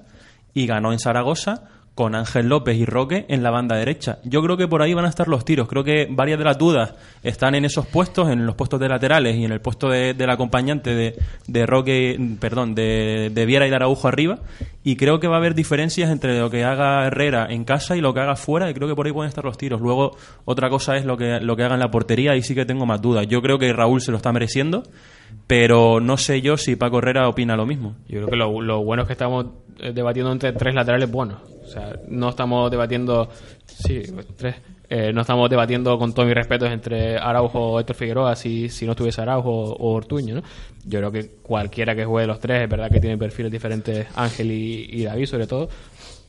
[0.54, 1.62] y ganó en Zaragoza
[2.00, 4.20] con Ángel López y Roque en la banda derecha.
[4.24, 5.68] Yo creo que por ahí van a estar los tiros.
[5.68, 9.36] Creo que varias de las dudas están en esos puestos, en los puestos de laterales
[9.36, 11.16] y en el puesto de- del acompañante de,
[11.48, 14.40] de Roque, perdón, de, Viera y de arriba.
[14.82, 18.00] Y creo que va a haber diferencias entre lo que haga Herrera en casa y
[18.02, 18.70] lo que haga fuera.
[18.70, 19.82] Y creo que por ahí pueden estar los tiros.
[19.82, 22.38] Luego, otra cosa es lo que, lo que haga en la portería.
[22.38, 23.28] Y sí que tengo más dudas.
[23.28, 24.84] Yo creo que Raúl se lo está mereciendo.
[25.48, 27.96] Pero no sé yo si Paco Herrera opina lo mismo.
[28.08, 29.48] Yo creo que lo, lo bueno es que estamos
[29.80, 31.38] eh, debatiendo entre tres laterales buenos.
[31.70, 33.30] O sea, no estamos debatiendo.
[33.66, 34.02] Sí,
[34.36, 34.56] tres.
[34.92, 38.88] Eh, no estamos debatiendo con todos mis respetos entre Araujo o Héctor Figueroa si, si
[38.88, 40.36] no estuviese Araujo o Ortuño.
[40.36, 40.42] ¿no?
[40.84, 44.52] Yo creo que cualquiera que juegue los tres, es verdad que tiene perfiles diferentes, Ángel
[44.52, 45.70] y, y David sobre todo.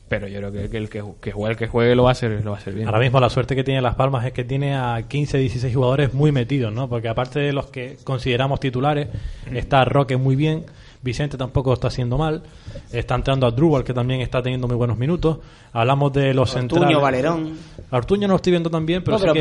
[0.07, 2.11] Pero yo creo que, que el que, que juegue el que juegue lo va a
[2.11, 2.85] hacer, lo va a hacer bien.
[2.85, 6.13] Ahora mismo la suerte que tiene Las Palmas es que tiene a 15, 16 jugadores
[6.13, 6.87] muy metidos, ¿no?
[6.87, 9.07] Porque aparte de los que consideramos titulares,
[9.51, 10.65] está Roque muy bien,
[11.03, 12.43] Vicente tampoco está haciendo mal.
[12.91, 15.39] Está entrando a Drubal, que también está teniendo muy buenos minutos.
[15.73, 17.01] Hablamos de los Ortuño, centrales.
[17.01, 17.57] Valerón.
[17.89, 19.35] A Ortuño no lo estoy viendo tan bien, pero, No, sí pero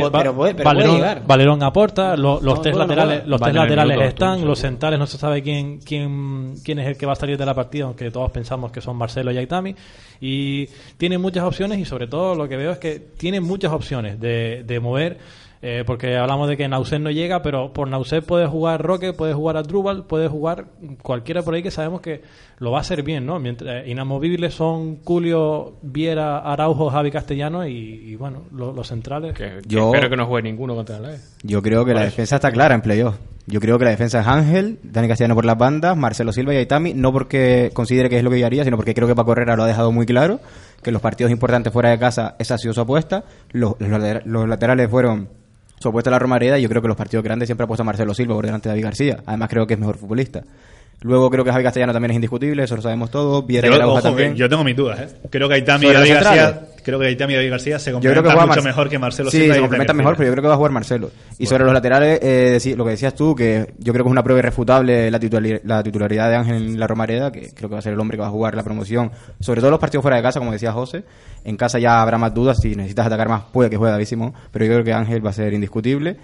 [0.55, 1.23] que Valerón.
[1.27, 2.17] Valerón aporta.
[2.17, 4.31] lo- los No, tres laterales, los tres laterales están.
[4.31, 7.37] Ortuño, Los centrales no se sabe quién, quién, quién es el que va a salir
[7.37, 9.75] de la partida, aunque todos pensamos que son Marcelo y Aitami.
[10.21, 14.19] Y tiene muchas opciones y sobre todo lo que veo es que tiene muchas opciones
[14.21, 15.19] de, de mover.
[15.63, 19.35] Eh, porque hablamos de que Nauset no llega, pero por Nauset puede jugar Roque, puede
[19.35, 20.67] jugar a Drubal, puede jugar
[21.03, 22.23] cualquiera por ahí que sabemos que
[22.59, 23.39] lo va a hacer bien, ¿no?
[23.39, 29.35] Mientras, eh, inamovibles son Julio, Viera, Araujo, Javi Castellano y, y, bueno, lo- los centrales.
[29.35, 31.19] Que Yo- Espero que no juegue ninguno contra la E.
[31.43, 33.17] Yo creo que la defensa está clara en playoff.
[33.47, 36.59] Yo creo que la defensa es Ángel, Dani Castellano por las bandas, Marcelo Silva y
[36.59, 39.33] Aitami, no porque considere que es lo que yo haría, sino porque creo que Paco
[39.33, 40.39] Herrera lo ha dejado muy claro,
[40.83, 44.49] que los partidos importantes fuera de casa esa ha sido su apuesta, los, los los
[44.49, 45.29] laterales fueron
[45.81, 47.83] su apuesta a la Romareda y yo creo que los partidos grandes siempre ha puesto
[47.83, 50.43] a Marcelo Silva por delante de David García, además creo que es mejor futbolista.
[51.03, 54.03] Luego creo que Javi Castellano también es indiscutible, eso lo sabemos todos, Viera Yo, ojo,
[54.03, 54.35] también.
[54.37, 55.17] yo tengo mis dudas, ¿eh?
[55.31, 56.61] Creo que Aitami y David García.
[56.85, 59.31] Creo que Aitami y David García se Yo creo que complementan mucho mejor que Marcelo
[59.31, 61.11] sí, Silva se complementan mejor, pero yo creo que va a jugar Marcelo.
[61.39, 64.23] Y sobre los laterales, eh, lo que decías tú, que yo creo que es una
[64.23, 67.79] prueba irrefutable la, titulari- la titularidad de Ángel en la Romareda, que creo que va
[67.79, 70.17] a ser el hombre que va a jugar la promoción, sobre todo los partidos fuera
[70.17, 71.05] de casa, como decía José.
[71.45, 74.35] En casa ya habrá más dudas, si necesitas atacar más, puede que juegue David Simón,
[74.51, 76.17] pero yo creo que Ángel va a ser indiscutible.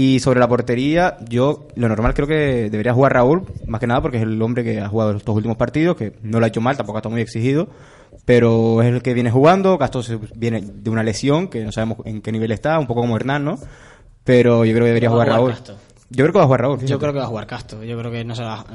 [0.00, 4.00] Y sobre la portería, yo lo normal creo que debería jugar Raúl, más que nada
[4.00, 6.60] porque es el hombre que ha jugado estos últimos partidos, que no lo ha hecho
[6.60, 7.68] mal, tampoco ha estado muy exigido,
[8.24, 9.76] pero es el que viene jugando.
[9.76, 10.02] Castro
[10.36, 13.44] viene de una lesión, que no sabemos en qué nivel está, un poco como Hernán,
[13.44, 13.58] ¿no?
[14.22, 15.50] Pero yo creo que debería jugar Raúl.
[15.50, 15.74] Castro.
[16.10, 16.86] Yo creo que va a jugar Raúl.
[16.86, 17.82] Yo creo que va a jugar Castro.
[17.82, 18.66] Yo creo que no se va a...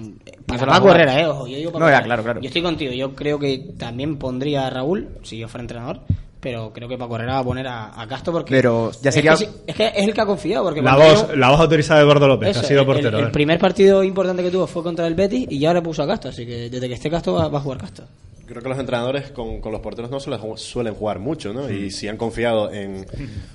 [0.45, 0.89] Para Paco.
[0.89, 1.47] Herrera, eh, ojo.
[1.47, 2.41] Yo digo No, ya, claro, claro.
[2.41, 2.91] Yo estoy contigo.
[2.91, 6.01] Yo creo que también pondría a Raúl, si yo fuera entrenador,
[6.43, 8.51] pero creo que Paco Herrera va a poner a, a Castro porque...
[8.53, 10.81] Pero ya es sería- que sí- Es que, es el que ha confiado, porque...
[10.81, 13.17] La voz, yo- la voz autorizada de Gordo López, Eso, que ha sido portero.
[13.17, 13.27] El, ¿eh?
[13.27, 16.07] el primer partido importante que tuvo fue contra el Betis y ya ahora puso a
[16.07, 18.05] Castro, así que desde que esté Castro va, va a jugar Castro.
[18.45, 21.71] Creo que los entrenadores con, con los porteros no suelen, suelen jugar mucho, ¿no?
[21.71, 23.05] Y si han confiado en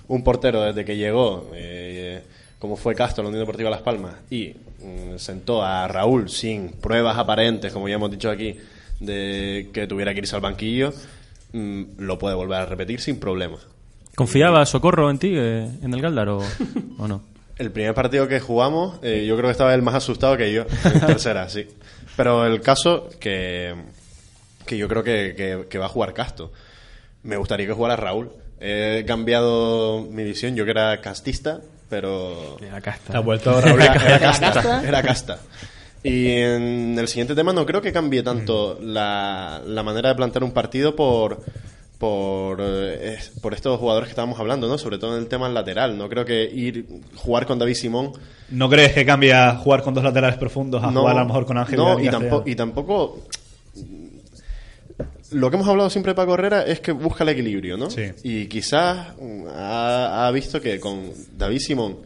[0.08, 2.22] un portero desde que llegó, eh,
[2.58, 6.70] como fue Castro en la Unión Deportiva Las Palmas, y mm, sentó a Raúl sin
[6.70, 8.56] pruebas aparentes, como ya hemos dicho aquí,
[8.98, 10.92] de que tuviera que irse al banquillo,
[11.52, 13.56] mm, lo puede volver a repetir sin problema.
[14.14, 16.40] ¿Confiaba Socorro en ti, eh, en el Galdar, o,
[16.98, 17.22] o no?
[17.58, 20.62] El primer partido que jugamos, eh, yo creo que estaba él más asustado que yo,
[20.84, 21.66] en tercera, sí.
[22.16, 23.74] Pero el caso que,
[24.64, 26.52] que yo creo que, que- que va a jugar Casto.
[27.24, 28.30] Me gustaría que jugara Raúl.
[28.60, 32.56] He cambiado mi visión, yo que era castista, pero...
[32.60, 33.10] Era casta.
[33.12, 34.52] Te ha vuelto Raúl Era, Ica- era casta?
[34.52, 35.38] casta, era casta.
[36.02, 40.44] Y en el siguiente tema no creo que cambie tanto la, la manera de plantear
[40.44, 41.40] un partido por
[41.98, 44.78] por, eh, por estos jugadores que estábamos hablando, ¿no?
[44.78, 45.98] Sobre todo en el tema lateral.
[45.98, 48.12] No creo que ir jugar con David Simón
[48.50, 51.44] ¿No crees que cambia jugar con dos laterales profundos a no, jugar a lo mejor
[51.44, 53.18] con Ángel no, y, tampoco, y tampoco
[55.32, 57.90] lo que hemos hablado siempre de Paco Herrera es que busca el equilibrio, ¿no?
[57.90, 58.04] Sí.
[58.22, 61.98] Y quizás mm, ha, ha visto que con David Simón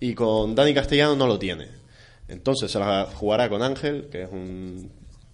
[0.00, 1.68] y con Dani Castellano no lo tiene.
[2.28, 4.90] Entonces se la jugará con Ángel, que es un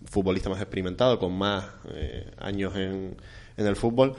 [0.07, 3.17] futbolista más experimentado, con más eh, años en,
[3.57, 4.15] en el fútbol.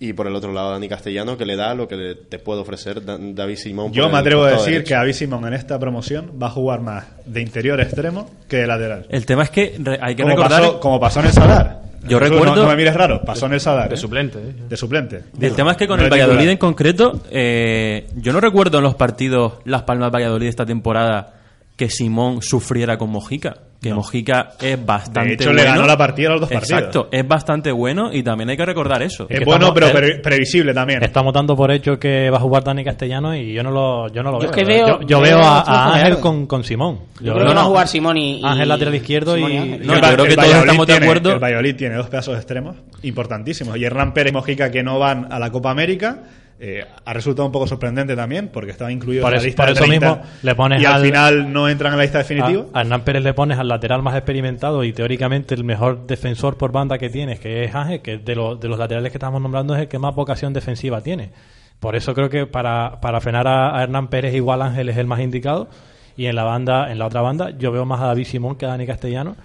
[0.00, 2.60] Y por el otro lado, Dani Castellano, que le da lo que le- te puede
[2.60, 3.92] ofrecer Da- David Simón.
[3.92, 4.88] Yo me atrevo a decir derecho.
[4.88, 8.66] que David Simón en esta promoción va a jugar más de interior extremo que de
[8.68, 9.06] lateral.
[9.08, 10.60] El tema es que hay que Como recordar...
[10.62, 11.82] pasó, como pasó en el Sadar.
[12.04, 13.88] Yo Eso recuerdo- No, no me mires raro, pasó en el Sadar.
[13.88, 13.98] De ¿eh?
[13.98, 14.38] suplente.
[14.38, 14.54] eh.
[14.68, 15.24] De suplente.
[15.40, 16.10] El tema es que con No el.
[16.10, 21.34] Valladolid en concreto, eh, yo no recuerdo en los partidos Las Palmas Valladolid esta temporada
[21.78, 23.54] que Simón sufriera con Mojica.
[23.80, 25.60] Que Mojica es bastante De hecho, bueno.
[25.62, 27.08] le ganó la partida a los dos Exacto, partidos.
[27.12, 29.28] es bastante bueno y también hay que recordar eso.
[29.30, 31.00] Es que bueno, estamos- pero pre- previsible también.
[31.04, 34.24] Estamos dando por hecho que va a jugar Dani Castellano y yo no lo, yo
[34.24, 34.50] no lo Yo veo.
[34.50, 36.98] es que veo- yo, yo veo veo a, Ángel con, con Simón.
[37.20, 39.42] Yo, creo que va a jugar Simón y, y- Ángel lateral izquierdo y-.
[39.44, 41.32] No, yo creo que todos Valladolid estamos de tiene- acuerdo.
[41.34, 43.76] El Valladolid tiene dos pedazos extremos importantísimos.
[43.76, 46.18] Y Hernán Pérez y Mojica, que no van a la Copa América,
[46.60, 49.66] eh, ha resultado un poco sorprendente también, porque estaba incluido Por en la lista por
[49.66, 52.18] de eso 30, mismo le pones y al, al- final no entran en la lista
[52.18, 52.64] definitiva.
[52.72, 56.56] A, a Hernán Pérez le pones al lateral más experimentado y teóricamente el mejor defensor
[56.56, 59.40] por banda que tienes, que es Ángel, que de, los de los laterales que estamos
[59.40, 61.30] nombrando es el que más vocación defensiva tiene.
[61.78, 65.06] Por eso creo que para, para frenar a, a Hernán Pérez igual Ángel es el
[65.06, 65.68] más indicado.
[66.16, 68.66] Y en la banda, en la otra banda, yo veo más a David Simón que
[68.66, 69.36] a Dani Castellano,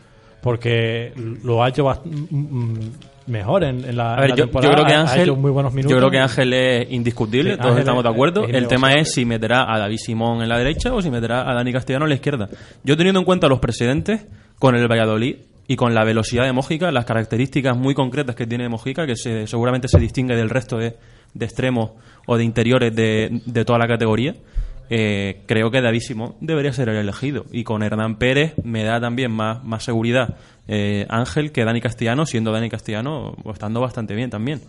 [0.41, 2.91] porque lo ha hecho bast- mm, mm,
[3.27, 4.73] mejor en, en la, A ver, en la yo, yo temporada.
[4.75, 5.91] creo que Ha- ha Ángel, hecho muy buenos minutos.
[5.91, 8.43] yo creo que Ángel es indiscutible, Sí, todos Ángel estamos de acuerdo.
[8.45, 11.49] es el tema es si meterá a David Simón en la derecha o si meterá
[11.49, 12.49] a Dani Castellano en la izquierda.
[12.83, 14.25] Yo teniendo en cuenta los precedentes
[14.59, 15.35] con el Valladolid
[15.67, 19.47] y con la velocidad de Mójica, las características muy concretas que tiene Mójica, que se-
[19.47, 20.95] seguramente se distingue del resto de,
[21.33, 21.91] de extremos
[22.27, 24.35] o de interiores de, de toda la categoría,
[24.89, 27.45] eh, creo que David Simón debería ser el elegido.
[27.51, 30.35] Y con Hernán Pérez me da también más, más seguridad
[30.67, 34.61] eh, Ángel que Dani Castellano, siendo Dani Castellano estando bastante bien también.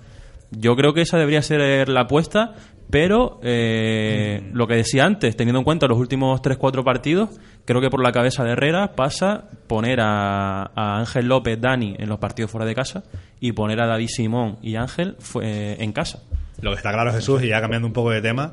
[0.51, 2.55] Yo creo que esa debería ser la apuesta,
[2.91, 7.31] pero eh, lo que decía antes, teniendo en cuenta los últimos 3-4 partidos,
[7.65, 12.09] creo que por la cabeza de Herrera pasa poner a, a Ángel López, Dani en
[12.09, 13.03] los partidos fuera de casa
[13.41, 16.23] y poner a David Simón y Ángel fue- en casa.
[16.61, 18.53] Lo que está claro, Jesús, y ya cambiando un poco de tema,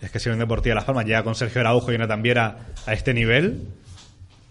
[0.00, 3.12] es que si Deportiva Las Palmas llega con Sergio Araujo y Jonathan Viera a este
[3.12, 3.68] nivel,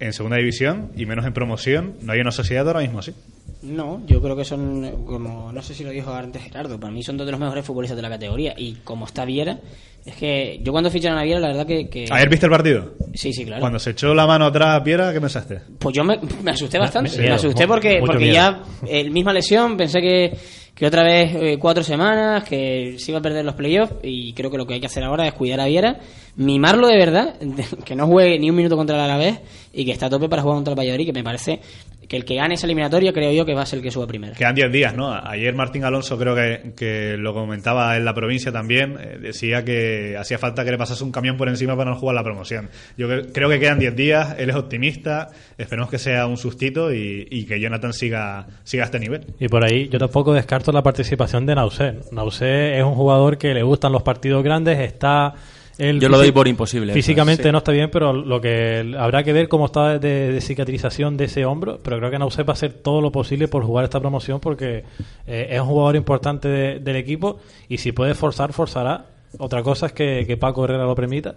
[0.01, 3.13] en segunda división y menos en promoción, no hay una sociedad ahora mismo así.
[3.61, 7.03] No, yo creo que son, como no sé si lo dijo antes Gerardo, para mí
[7.03, 8.55] son dos de los mejores futbolistas de la categoría.
[8.57, 9.59] Y como está Viera,
[10.03, 11.87] es que yo cuando ficharon a Viera, la verdad que.
[11.87, 12.93] que- ¿Ayer viste el partido?
[13.13, 13.59] Sí, sí, claro.
[13.61, 15.61] Cuando se echó la mano atrás a Piera, ¿qué pensaste?
[15.77, 17.11] Pues yo me, me asusté bastante.
[17.11, 18.33] Miedo, me asusté porque, porque miedo.
[18.33, 20.33] ya, el misma lesión, pensé que,
[20.81, 23.97] que otra vez eh, cuatro semanas, que se iba a perder los playoffs.
[24.01, 25.99] Y creo que lo que hay que hacer ahora es cuidar a Viera,
[26.37, 27.35] mimarlo de verdad,
[27.85, 29.41] que no juegue ni un minuto contra el Alavés
[29.71, 31.59] y que está a tope para jugar contra el Valladolid, que me parece
[32.07, 34.07] que el que gane esa eliminatoria, creo yo que va a ser el que suba
[34.07, 34.33] primero.
[34.35, 35.13] Quedan 10 días, ¿no?
[35.13, 40.17] Ayer Martín Alonso creo que, que lo comentaba en la provincia también, eh, decía que
[40.19, 42.69] hacía falta que le pasase un camión por encima para no jugar la promoción.
[42.97, 46.93] Yo cre- creo que quedan 10 días, él es optimista, esperemos que sea un sustito
[46.93, 49.25] y, y que Jonathan siga, siga a este nivel.
[49.39, 51.99] Y por ahí yo tampoco descarto la participación de Nausé.
[52.11, 55.33] Nausé es un jugador que le gustan los partidos grandes, está...
[55.81, 57.51] él Yo lo doy por imposible, Físicamente sí.
[57.51, 61.25] no está bien, pero lo que habrá que ver cómo está de, de cicatrización de
[61.25, 61.79] ese hombro.
[61.83, 64.83] Pero creo que Nausé va a hacer todo lo posible por jugar esta promoción porque
[65.27, 69.05] eh, es un jugador importante de- del equipo y si puede forzar, forzará.
[69.37, 71.35] Otra cosa es que, que Paco Herrera lo permita.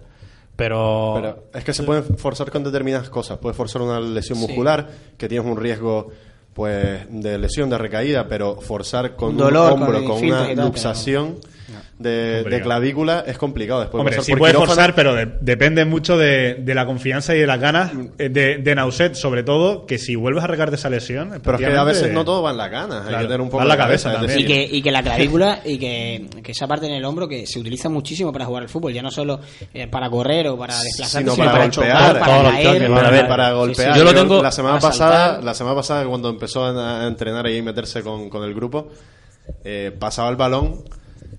[0.55, 3.37] Pero, Pero es que se pueden forzar con determinadas cosas.
[3.39, 4.45] Puedes forzar una lesión Sí.
[4.47, 6.09] muscular, que tienes un riesgo
[6.53, 10.53] pues de lesión, de recaída, pero forzar con Un dolor, un hombro, con con, una
[10.53, 11.35] luxación
[11.99, 13.81] de, clavícula es complicado.
[13.81, 14.73] Después Hombre, sí puede quirófano.
[14.75, 18.57] forzar, pero de- depende mucho de, de la confianza y de las ganas eh, de,
[18.57, 21.39] de Nauset, sobre todo, que si vuelves a recar de esa lesión...
[21.43, 23.01] Pero es que a veces no todo va en la gana.
[23.01, 24.39] Hay Claro, que tener un va poco en la cabeza también.
[24.39, 27.45] Y que, y que la clavícula y que, que esa parte en el hombro que
[27.47, 29.39] se utiliza muchísimo para jugar al fútbol, ya no solo
[29.73, 32.77] eh, para correr o para desplazarse, sino sino para, para, golpear, chocar, para caer.
[32.79, 33.57] Pero a ver, para sí, sí.
[33.57, 33.97] golpear.
[33.97, 37.61] Yo lo tengo- la semana pasada, la semana pasada cuando empezó a, a entrenar y
[37.61, 38.89] meterse con, con el grupo,
[39.63, 40.83] eh, pasaba el balón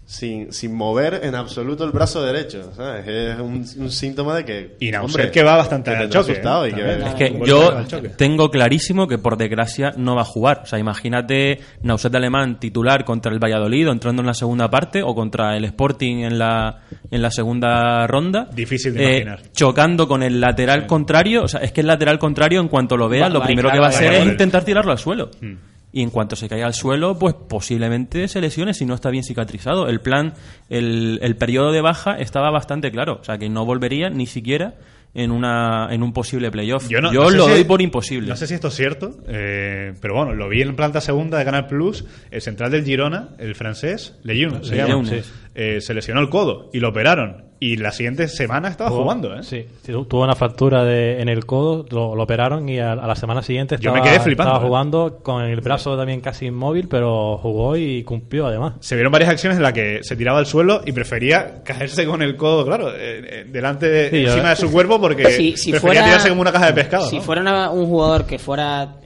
[0.08, 2.70] sin, sin mover en absoluto el brazo derecho.
[2.76, 3.06] ¿sabes?
[3.08, 4.76] Es un, un síntoma de que.
[4.78, 6.68] Y hombre, que va bastante que al choque, asustado ¿eh?
[6.70, 7.08] y que- También.
[7.08, 7.74] Es que yo
[8.16, 10.60] tengo clarísimo que por desgracia no va a jugar.
[10.62, 14.70] O sea, imagínate Nauset de Alemán titular contra el Valladolid o entrando en la segunda
[14.70, 18.48] parte o contra el Sporting en la, en la segunda ronda.
[18.54, 19.40] Difícil de Eh, imaginar.
[19.52, 21.42] Chocando con el lateral contrario.
[21.42, 23.68] O sea, es que el lateral contrario en cuanto lo veas Va- lo va primero
[23.70, 25.30] que claro, va a va a hacer es intentar tirarlo al suelo.
[25.40, 25.54] Mm.
[25.96, 29.24] Y en cuanto se caiga al suelo, pues posiblemente se lesione si no está bien
[29.24, 29.88] cicatrizado.
[29.88, 30.34] El plan,
[30.68, 33.16] el, el periodo de baja estaba bastante claro.
[33.18, 34.74] O sea, que no volvería ni siquiera
[35.16, 36.88] en, una, en un posible playoff.
[36.88, 38.28] Yo, no- no sé lo si- doy por imposible.
[38.28, 41.44] No sé si esto es cierto, eh, pero bueno, lo vi en planta segunda de
[41.44, 42.04] Canal Plus.
[42.30, 45.22] El central del Girona, el francés, Lejeune, se llama, Lejeune.
[45.22, 45.30] sí.
[45.58, 47.46] Eh, se lesionó el codo y lo operaron.
[47.58, 49.42] Y la siguiente semana estaba Jugó- jugando, ¿eh?
[49.42, 52.92] Sí, sí, tu- tuvo una fractura de, en el codo, lo, lo operaron y a,
[52.92, 54.68] a la semana siguiente Yo estaba, me quedé flipando, estaba ¿eh?
[54.68, 58.74] jugando con el brazo también casi inmóvil, pero jugó y cumplió además.
[58.80, 62.20] Se vieron varias acciones en las que se tiraba al suelo y prefería caerse con
[62.20, 65.56] el codo, claro, eh, eh, delante de, Sí, yo- encima de su cuerpo porque Si-
[65.56, 67.08] si prefería fuera- tirarse como una caja de pescado.
[67.08, 67.22] Si ¿no?
[67.22, 68.96] fuera una- un jugador que fuera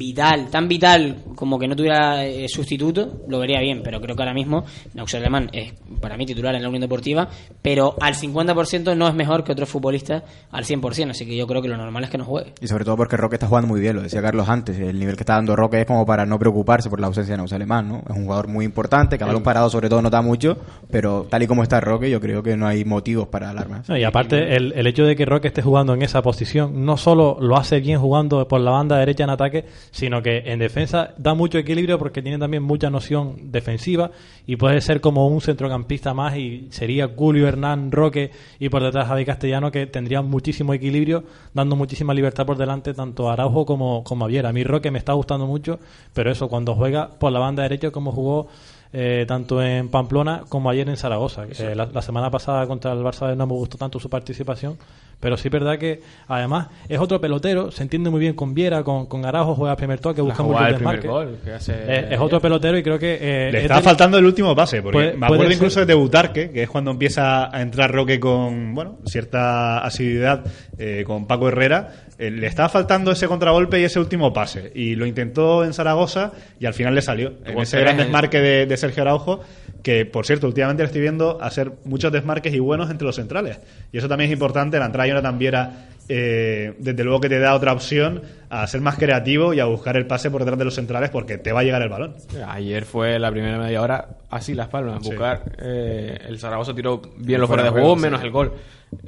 [0.00, 4.22] vital, tan vital como que no tuviera eh, sustituto, lo vería bien, pero creo que
[4.22, 7.28] ahora mismo Nauxer Alemán es para mí titular en la Unión Deportiva,
[7.60, 11.60] pero al 50% no es mejor que otros futbolistas al 100%, así que yo creo
[11.60, 12.54] que lo normal es que no juegue.
[12.62, 14.78] Y sobre todo porque Roque está jugando muy bien, lo decía Carlos antes.
[14.78, 17.36] El nivel que está dando Roque es como para no preocuparse por la ausencia de
[17.36, 18.02] Naus Alemán, ¿no?
[18.08, 20.56] Es un jugador muy importante, que a balón parado sobre todo no da mucho,
[20.90, 23.86] pero tal y como está Roque, yo creo que no hay motivos para alarmas.
[23.86, 26.96] No, y aparte, el, el hecho de que Roque esté jugando en esa posición no
[26.96, 31.14] solo lo hace bien jugando por la banda derecha en ataque, sino que en defensa
[31.18, 34.10] da mucho equilibrio porque tiene también mucha noción defensiva
[34.46, 39.08] y puede ser como un centrocampista más y sería Julio Hernán Roque y por detrás
[39.08, 41.24] Javi Castellano que tendrían muchísimo equilibrio,
[41.54, 44.50] dando muchísima libertad por delante tanto a Araujo como, como a Viera.
[44.50, 45.78] A mí Roque me está gustando mucho,
[46.14, 48.48] pero eso, cuando juega por la banda derecha como jugó
[48.92, 51.44] eh, tanto en Pamplona como ayer en Zaragoza.
[51.44, 54.76] Eh, la, la semana pasada contra el Barça no me gustó tanto su participación,
[55.20, 58.82] pero sí es verdad que además es otro pelotero, se entiende muy bien con Viera,
[58.82, 61.06] con, con Araujo, juega primer toque, busca mucho desmarque.
[61.08, 63.18] gol que hace es otro pelotero y creo que...
[63.20, 65.52] eh, Le es estaba del- faltando el último pase, porque Puede- me puede acuerdo ser-
[65.52, 70.44] incluso de debutarque, que es cuando empieza a entrar Roque con bueno cierta asiduidad
[70.78, 71.88] eh, con Paco Herrera.
[72.18, 74.70] Eh, le estaba faltando ese contragolpe y ese último pase.
[74.74, 77.32] Y lo intentó en Zaragoza y al final le salió.
[77.46, 79.40] En ese gran desmarque de, de Sergio Araujo,
[79.82, 83.58] que por cierto, últimamente le estoy viendo hacer muchos desmarques y buenos entre los centrales.
[83.92, 87.38] Y eso también es importante, la entrada de Jonathan Viera, eh, desde luego que te
[87.38, 90.64] da otra opción a ser más creativo y a buscar el pase por detrás de
[90.64, 92.14] los centrales porque te va a llegar el balón.
[92.48, 95.10] Ayer fue la primera media hora así Las Palmas, Sí.
[95.10, 95.42] buscar.
[95.62, 98.02] eh, el Zaragoza tiró bien los fuera fuera de juego, sí.
[98.02, 98.52] menos el gol.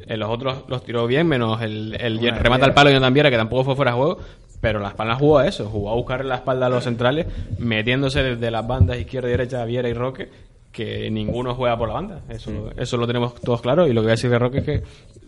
[0.07, 3.31] Eh, los otros los tiró bien, menos el, el remata al palo de Jonathan Viera,
[3.31, 4.19] que tampoco fue fuera de juego.
[4.61, 7.27] Pero Las Palmas jugó a eso, jugó a buscar la espalda a los centrales,
[7.59, 10.29] metiéndose desde las bandas izquierda y derecha Viera y Roque,
[10.73, 12.21] que ninguno juega por la banda.
[12.29, 13.87] Eso, eso lo tenemos todos claro.
[13.87, 14.83] Y lo que voy a decir de Roque es que,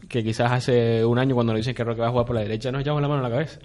[0.09, 2.43] que quizás hace un año cuando nos dicen que Roque va a jugar por la
[2.43, 3.61] derecha, nos echamos la mano en la cabeza.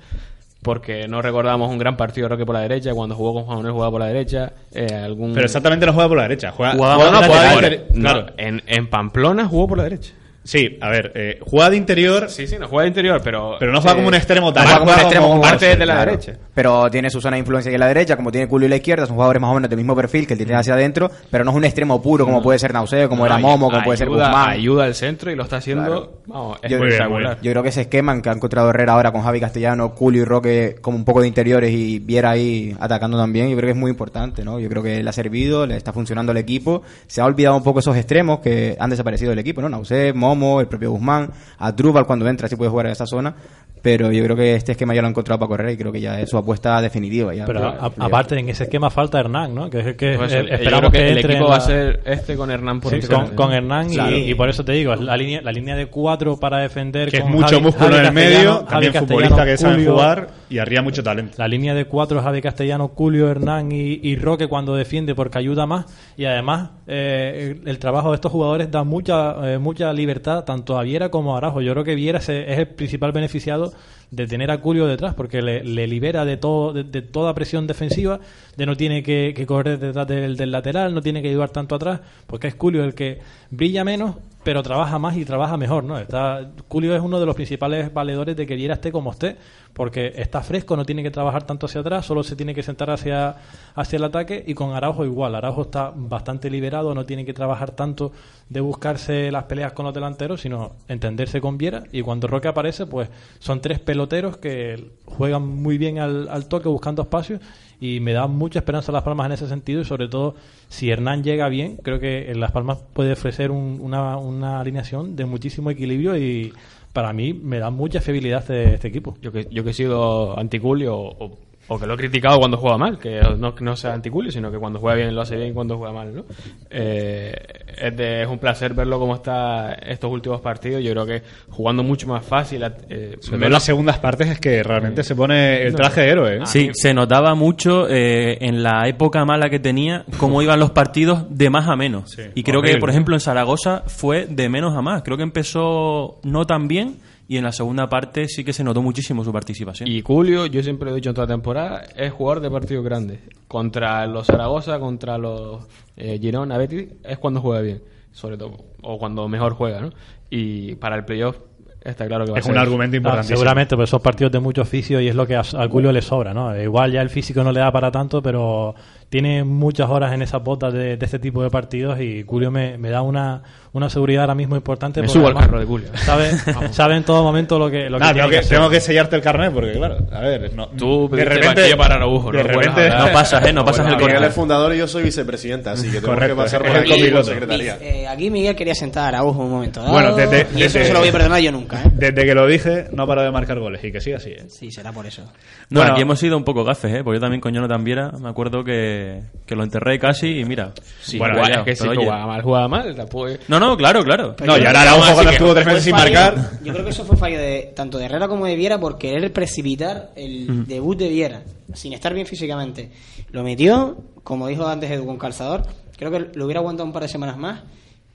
[0.62, 3.58] Porque no recordamos un gran partido de Roque por la derecha, cuando jugó con Juan
[3.60, 5.32] Manuel jugaba por la derecha, eh, algún...
[5.34, 6.52] Pero exactamente no juega por la derecha.
[6.52, 8.26] Juega, Jugaba no, claro.
[8.38, 10.14] en, en Pamplona jugó por la derecha.
[10.50, 13.58] Sí, a ver, eh, juega de interior, Sí, sí, no juega de interior, pero...
[13.60, 15.86] pero no juega eh, como un extremo tan Juega como un extremo como parte de
[15.86, 16.10] la claro.
[16.12, 16.34] derecha.
[16.56, 18.78] Pero tiene su zona de influencia aquí en la derecha, como tiene Julio en la
[18.78, 21.44] izquierda, son jugadores más o menos del mismo perfil que él tiene hacia adentro, pero
[21.44, 23.98] no es un extremo puro como puede ser Nauseo, como No, era Momo, como puede
[24.00, 24.50] ser ayuda- Guzmán.
[24.50, 26.12] Ayuda al centro y lo está haciendo, Claro.
[26.26, 29.22] vamos, Yo- Muy bien, Yo creo que ese esquema que ha encontrado Herrera ahora con
[29.22, 33.50] Javi Castellano, Julio y Roque como un poco de interiores y Viera ahí atacando también,
[33.52, 34.60] yo creo que es muy importante, ¿no?
[34.60, 36.82] Yo creo que le ha servido, le está funcionando al equipo.
[37.06, 39.70] Se ha olvidado un poco esos extremos que han desaparecido del equipo, ¿no?
[39.70, 43.34] Nausé, Momo, el propio Guzmán, Adrúbal cuando entra sí puede jugar en esa zona,
[43.82, 46.02] pero yo creo que este esquema ya lo ha encontrado para correr y creo que
[46.02, 47.34] ya es su apuesta definitiva.
[47.34, 49.70] Ya, Pero a- aparte, en ese esquema falta Hernán, ¿no?
[49.70, 51.56] Que es el que Pues eh, el- yo esperamos creo que, el entre equipo va
[51.58, 53.26] a ser este con Hernán por Sí, encima.
[53.26, 54.18] con, con Hernán y- Claro.
[54.18, 57.24] y, por eso te digo, la línea, la línea de cuatro para defender que es
[57.24, 60.82] con mucho Javi- músculo Javi en el medio, también futbolista que sabe jugar y arriba
[60.82, 61.36] mucho talento.
[61.38, 65.66] La línea de cuatro Javi Castellano, Julio, Hernán y, y Roque cuando defiende porque ayuda
[65.66, 65.86] más
[66.18, 70.84] y además eh, el, trabajo de estos jugadores da mucha eh, mucha libertad tanto a
[70.84, 71.62] Viera como a Arajo.
[71.62, 73.72] Yo creo que Viera se- es el principal beneficiado
[74.12, 78.20] de tener a Julio detrás porque le, libera de todo de, de toda presión defensiva,
[78.58, 81.76] de no tiene que, que correr detrás del, del lateral, no tiene que ayudar tanto
[81.76, 83.20] atrás, porque es Julio el que
[83.52, 85.98] brilla menos pero trabaja más y trabaja mejor, ¿no?
[85.98, 89.36] Está, Julio es uno de los principales valedores de que Viera esté como esté,
[89.74, 92.90] porque está fresco, no tiene que trabajar tanto hacia atrás, solo se tiene que sentar
[92.90, 93.36] hacia,
[93.76, 95.36] hacia el ataque y con Araujo igual.
[95.36, 98.14] Araujo está bastante liberado, no tiene que trabajar tanto
[98.48, 102.86] de buscarse las peleas con los delanteros, sino entenderse con Viera y cuando Roque aparece,
[102.86, 107.42] pues son tres peloteros que juegan muy bien al, al toque buscando espacios
[107.82, 110.36] y me da mucha esperanza Las Palmas en ese sentido y sobre todo
[110.70, 115.26] si Hernán llega bien, creo que Las Palmas puede ofrecer un- una, una alineación de
[115.26, 116.54] muchísimo equilibrio y
[116.94, 119.18] para mí me da mucha fiabilidad este, este equipo.
[119.22, 121.38] Yo que, yo que he sido anticulio o-
[121.70, 124.52] o que lo he criticado cuando juega mal, que no, que no sea anticulio, sino
[124.52, 126.26] que cuando juega bien lo hace bien y cuando juega mal, ¿no?
[126.70, 127.34] Eh,
[127.82, 130.84] es, de- es un placer verlo cómo está estos últimos partidos.
[130.84, 132.64] Yo creo que jugando mucho más fácil.
[132.90, 136.36] eh, menos- las segundas partes es que realmente se pone el traje de héroe.
[136.38, 136.40] ¿eh?
[136.46, 141.26] Sí, se notaba mucho eh, en la época mala que tenía cómo iban los partidos
[141.30, 142.12] de más a menos.
[142.12, 145.04] Sí, y creo que, por ejemplo, en Zaragoza fue de menos a más.
[145.04, 146.98] Creo que empezó no tan bien
[147.30, 149.88] y en la segunda parte sí que se notó muchísimo su participación.
[149.88, 152.84] Y Julio, yo siempre lo he dicho en toda la temporada, es jugador de partidos
[152.84, 153.20] grandes.
[153.48, 155.66] Contra los Zaragoza, contra los
[155.96, 159.92] eh, Girona, Betis, es cuando juega bien, sobre todo, o cuando mejor juega, ¿no?
[160.30, 161.38] Y para el playoff
[161.82, 162.52] está claro que va Es a ser.
[162.56, 163.38] un argumento Ah, importantísimo.
[163.38, 166.02] seguramente, pues son partidos de mucho oficio y es lo que a, a Julio le
[166.02, 166.60] sobra, ¿no?
[166.60, 168.76] Igual ya el físico no le da para tanto, pero
[169.10, 172.78] tiene muchas horas en esas botas de, de este tipo de partidos y Julio me,
[172.78, 173.42] me da una,
[173.74, 175.02] una seguridad ahora mismo importante.
[175.02, 175.88] Me subo al carro de Julio.
[175.96, 176.30] Sabe,
[176.72, 178.58] sabe en todo momento lo que, lo que Nah, tiene tengo, que, hacer.
[178.58, 182.32] tengo que sellarte el carnet porque, claro, a ver, no, Tú de repente, para Araujo,
[182.32, 183.08] de no repente, hablar.
[183.08, 183.52] No pasas, ¿eh?
[183.54, 186.36] No pasas Bueno, el Miguel es fundador y yo soy vicepresidenta, así que tengo Correcto,
[186.36, 187.24] que pasar es por el por copiloto.
[187.24, 187.78] secretaría.
[187.82, 189.92] Eh, aquí Miguel quería sentar a Araujo un momento dado.
[189.92, 191.92] Bueno, desde- y eso desde- no se lo voy a perdonar yo nunca, ¿eh?
[191.94, 194.30] Desde que lo dije, no ha parado de marcar goles y que siga así.
[194.30, 194.46] ¿eh?
[194.50, 195.24] Sí, será por eso.
[195.72, 195.94] No, Bueno.
[195.94, 197.04] aquí hemos sido un poco gafes, ¿eh?
[197.04, 198.99] Porque yo también con Jonathan Viera me acuerdo que,
[199.46, 200.74] que lo enterré casi y mira.
[201.02, 202.04] Sí, bueno, igual, peleado, es que oye.
[202.06, 202.96] jugaba mal, jugaba mal.
[202.96, 204.36] tampoco No, no, claro, claro.
[204.46, 206.36] No, y ahora Araujo cuando estuvo tres meses sin marcar.
[206.64, 209.32] Yo creo que eso fue fallo de tanto de Herrera como de Viera por querer
[209.34, 211.42] precipitar el debut de Viera,
[211.74, 212.92] sin estar bien físicamente.
[213.32, 215.64] Lo metió, como dijo antes Edu, con calzador.
[215.98, 217.62] Creo que lo hubiera aguantado un par de semanas más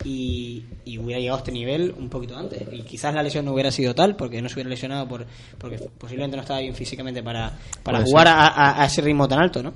[0.04, 2.62] y, y hubiera llegado a este nivel un poquito antes.
[2.72, 5.24] Y quizás la lesión no hubiera sido tal, porque no se hubiera lesionado por,
[5.58, 9.28] porque posiblemente no estaba bien físicamente para, para Puede jugar a, a- a ese ritmo
[9.28, 9.72] tan alto, ¿no?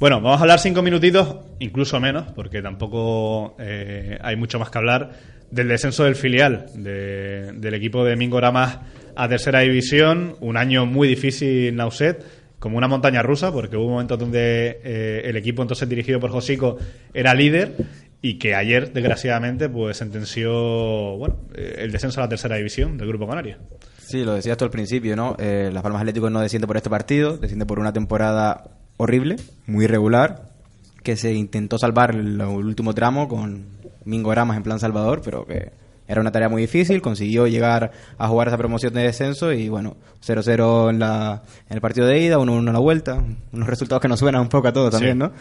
[0.00, 4.78] Bueno, vamos a hablar cinco minutitos, incluso menos, porque tampoco eh, hay mucho más que
[4.78, 5.10] hablar
[5.50, 8.78] del descenso del filial de- del equipo de Mingo Ramas
[9.14, 10.36] a tercera división.
[10.40, 12.24] Un año muy difícil Nauset,
[12.58, 16.78] como una montaña rusa, porque hubo momentos donde eh, el equipo entonces dirigido por Josico
[17.12, 17.72] era líder
[18.22, 23.08] y que ayer, desgraciadamente, pues sentenció bueno, eh, el descenso a la tercera división del
[23.08, 23.58] Grupo Canario.
[23.98, 25.36] Sí, lo decías tú al principio, ¿no?
[25.38, 28.64] Las Palmas Atlético no desciende por este partido, desciende por una temporada
[29.02, 29.36] horrible,
[29.66, 30.50] muy irregular,
[31.02, 33.64] que se intentó salvar el, el último tramo con
[34.04, 35.72] Mingo Ramas en plan Salvador, pero que
[36.06, 39.96] era una tarea muy difícil, consiguió llegar a jugar esa promoción de descenso y bueno,
[40.26, 43.22] 0-0 en, la, en el partido de ida, 1-1 en la vuelta,
[43.52, 45.18] unos resultados que nos suenan un poco a todos también, Sí.
[45.18, 45.32] ¿no?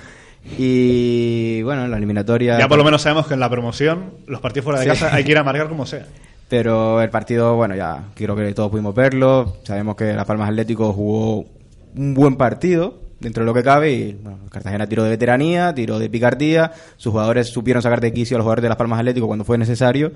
[0.58, 2.58] Y bueno, en la eliminatoria...
[2.60, 4.90] Ya por lo menos sabemos que en la promoción, los partidos fuera de Sí.
[4.92, 6.06] casa hay que ir a marcar como sea.
[6.48, 9.58] Pero el partido, bueno, ya creo que todos pudimos verlo.
[9.64, 11.46] Sabemos que Las Palmas Atlético jugó
[11.96, 16.00] un buen partido dentro de lo que cabe y bueno, Cartagena tiró de veteranía, tiró
[16.00, 16.72] de picardía.
[16.98, 19.58] Sus jugadores supieron sacar de quicio a los jugadores de Las Palmas Atlético cuando fue
[19.58, 20.12] necesario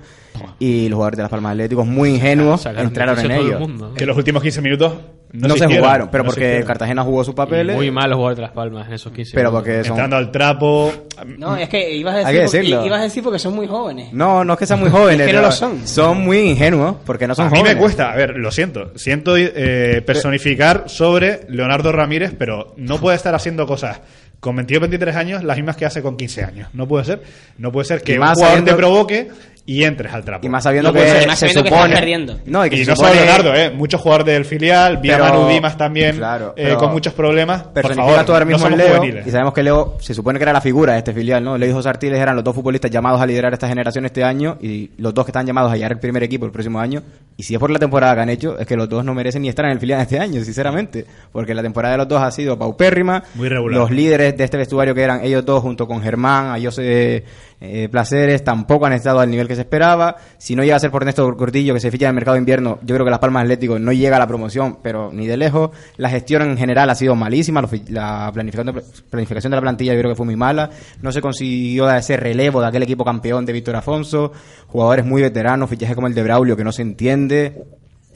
[0.58, 3.60] y los jugadores de Las Palmas Atlético muy ingenuos Sacaron entraron en todo el ellos.
[3.60, 3.94] mundo, ¿no?
[3.94, 4.94] Que los últimos 15 minutos
[5.34, 6.62] no, No, se jugaron, pero no porque.
[6.66, 7.74] Cartagena jugó sus papeles.
[7.76, 9.92] Muy mal los jugadores de Las Palmas en esos 15 Pero porque son...
[9.92, 10.92] Entrando al trapo.
[11.38, 12.86] No, es que ibas a Hay decir, que porque, decirlo.
[12.86, 14.12] ibas a decir porque son muy jóvenes.
[14.12, 15.20] No, no es que sean muy jóvenes.
[15.20, 15.86] Es que no pero lo son.
[15.88, 17.74] Son muy ingenuos porque no son a mí jóvenes.
[17.76, 23.16] me cuesta, a ver, lo siento, siento eh, personificar sobre Leonardo Ramírez, pero no puede
[23.16, 24.00] estar haciendo cosas
[24.40, 26.68] con 22, 23 años las mismas que hace con 15 años.
[26.74, 27.22] No puede ser.
[27.58, 29.28] No puede ser que Y un más jugador sabiendo- te provoque
[29.66, 30.44] y entres al trapo.
[30.44, 31.94] Y más sabiendo No que y más se sabiendo que estás supone...
[31.94, 32.38] perdiendo.
[32.44, 33.70] No, y que y se no solo supone- Leonardo, ¿eh?
[33.70, 37.62] muchos jugadores del filial, vía Pero- Manu Dimas también, Claro, eh, pero- con muchos problemas.
[37.62, 39.26] Por personifica favor, tú ahora no mismo Leo juveniles.
[39.26, 41.56] y sabemos que Leo se supone que era la figura de este filial, ¿no?
[41.56, 44.58] Leo y José Artiles eran los dos futbolistas llamados a liderar esta generación este año
[44.60, 47.02] y los dos que están llamados a llegar el primer equipo el próximo año
[47.36, 49.40] y si es por la temporada que han hecho es que los dos no merecen
[49.42, 52.30] ni estar en el filial este año, sinceramente, porque la temporada de los dos ha
[52.30, 53.80] sido paupérrima, Muy regular.
[53.80, 57.24] los líderes de este vestuario que eran ellos dos junto con Germán, a José
[57.60, 60.90] eh, Placeres tampoco han estado al nivel que se esperaba, si no llega a ser
[60.90, 63.20] por Néstor Cortillo que se ficha en el mercado de invierno, yo creo que Las
[63.20, 66.90] Palmas Atlético no llega a la promoción, pero ni de lejos, la gestión en general
[66.90, 70.36] ha sido malísima, la planificación de, planificación de la plantilla yo creo que fue muy
[70.36, 70.70] mala,
[71.02, 74.32] no se consiguió dar ese relevo de aquel equipo campeón de Víctor Afonso,
[74.68, 77.64] jugadores muy veteranos, fichajes como el de Braulio que no se entiende,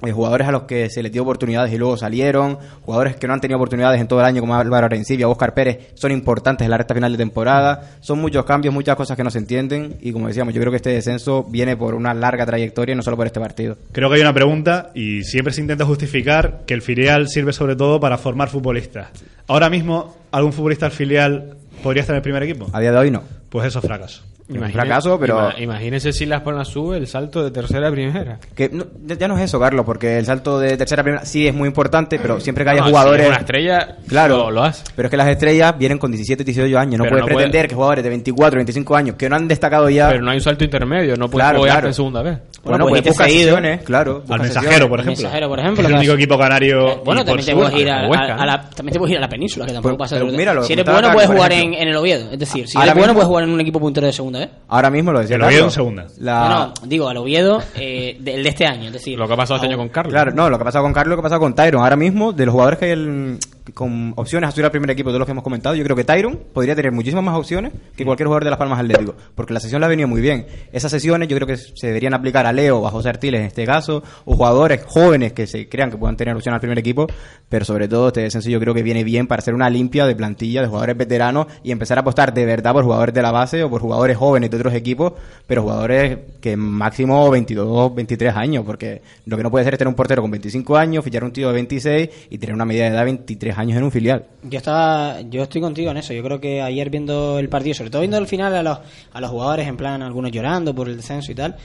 [0.07, 3.35] eh, jugadores a los que se les dio oportunidades y luego salieron, jugadores que no
[3.35, 6.71] han tenido oportunidades en todo el año como Álvaro Arencibia, Oscar Pérez, son importantes en
[6.71, 10.13] la recta final de temporada, son muchos cambios, muchas cosas que no se entienden y
[10.13, 13.17] como decíamos, yo creo que este descenso viene por una larga trayectoria y no solo
[13.17, 13.77] por este partido.
[13.93, 17.77] Creo que hay una pregunta y siempre se intenta justificar que el filial sirve sobre
[17.77, 19.09] todo para formar futbolistas.
[19.47, 22.69] Ahora mismo, ¿algún futbolista del filial podría estar en el primer equipo?
[22.73, 23.23] A día de hoy no.
[23.49, 24.28] Pues eso es fracaso.
[24.49, 28.39] Un fracaso, pero- ima- imagínense si Las Palmas sube el salto de tercera a primera.
[28.55, 28.87] Que no-
[29.19, 31.69] ya no es eso, Carlos, porque el salto de tercera a primera sí es muy
[31.69, 33.23] importante, pero siempre que haya No, si jugadores...
[33.25, 34.85] es una estrella, Claro, lo, lo hace.
[34.97, 36.99] pero es que las estrellas vienen con 17, 18 años.
[36.99, 39.49] No Pero puedes no puede- pretender que jugadores de 24, 25 años que no han
[39.49, 40.09] destacado ya...
[40.09, 41.89] Pero no hay un salto intermedio, no puede Claro, jugar claro.
[41.89, 42.39] en segunda vez.
[42.65, 43.43] Bueno, pues pues irte busca cedido.
[43.57, 44.23] sesiones, claro.
[44.29, 44.89] Al mensajero, sesiones.
[44.89, 45.23] por ejemplo.
[45.23, 47.03] Mensajero, por ejemplo, Es el único equipo canario.
[47.05, 49.29] Bueno, y por también te, puedes ir a, la, también te puedes ir a la
[49.29, 50.21] península, que tampoco Pues, pasa
[50.67, 52.31] Si eres bueno, puedes jugar en, el Oviedo.
[52.33, 54.51] Es decir, si eres bueno, puedes jugar en un equipo puntero de segunda vez.
[54.69, 56.07] Ahora mismo lo decía El Oviedo en segunda.
[56.19, 58.87] La- No, no, digo, al Oviedo, eh, de- el de este año.
[58.89, 60.13] Es decir, Lo que ha pasado este año con Carlos.
[60.13, 61.83] Claro, no, lo que ha pasado con Carlos, lo que ha pasado con Tyron.
[61.83, 63.39] Ahora mismo, de los jugadores que hay el-
[63.75, 66.05] con opciones a subir al primer equipo, de los que hemos comentado, yo creo que
[66.05, 69.61] Tyron podría tener muchísimas más opciones que cualquier jugador de Las Palmas Atlético, porque la
[69.61, 70.47] sesión le ha venido muy bien.
[70.73, 73.47] Esas sesiones yo creo que se deberían aplicar a Leo o a José Artiles en
[73.47, 77.07] este caso, o jugadores jóvenes que se crean que puedan tener opción al primer equipo,
[77.51, 80.17] pero sobre todo este descenso yo creo que viene bien para hacer una limpia de
[80.17, 83.63] plantilla de jugadores veteranos y empezar a apostar de verdad por jugadores de la base
[83.65, 85.13] o por jugadores jóvenes de otros equipos,
[85.47, 89.89] pero jugadores que máximo 22, 23 años, porque lo que no puede ser es tener
[89.89, 92.91] un portero con 25 años, fichar un tío de 26 y tener una medida de
[92.91, 94.25] edad de 23 años en un filial.
[94.43, 96.13] Yo estaba, yo estoy contigo en eso.
[96.13, 98.79] Yo creo que ayer viendo el partido, sobre todo viendo al final a los,
[99.13, 101.57] a los jugadores en plan algunos llorando por el descenso y tal,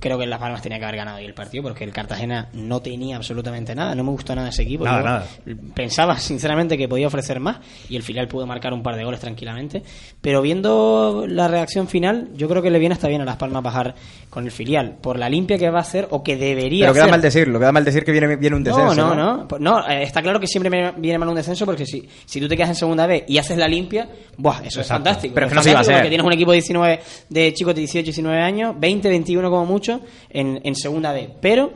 [0.00, 2.80] creo que Las Palmas tenía que haber ganado ahí el partido porque el Cartagena no
[2.80, 3.94] tenía absolutamente nada.
[3.94, 4.84] No me gustó nada ese equipo.
[4.84, 5.26] Nada, Yo nada.
[5.74, 7.58] Pensaba sinceramente que podía ofrecer más
[7.88, 9.82] y el final pudo marcar un par de goles tranquilamente.
[10.20, 13.62] Pero viendo la reacción final, yo creo que le viene hasta bien a Las Palmas
[13.62, 13.94] bajar
[14.30, 17.02] con el filial por la limpia que va a hacer o que debería Pero queda
[17.04, 17.10] hacer.
[17.10, 18.94] mal decirlo, queda mal decir que viene, viene un descenso.
[18.94, 19.48] No, no, no.
[19.48, 22.48] Pues No, eh, está claro que siempre viene mal un descenso porque si, si tú
[22.48, 24.58] te quedas en segunda vez y haces la limpia, ¡buah!
[24.58, 24.94] Eso es Exacto.
[25.04, 25.34] fantástico.
[25.34, 25.94] Pero es que Es no se iba a hacer.
[25.96, 29.66] Porque tienes un equipo de 19, de chicos de 18, 19 años, 20, 21 como
[29.72, 30.00] mucho,
[30.30, 31.30] en, en segunda vez.
[31.40, 31.72] Pero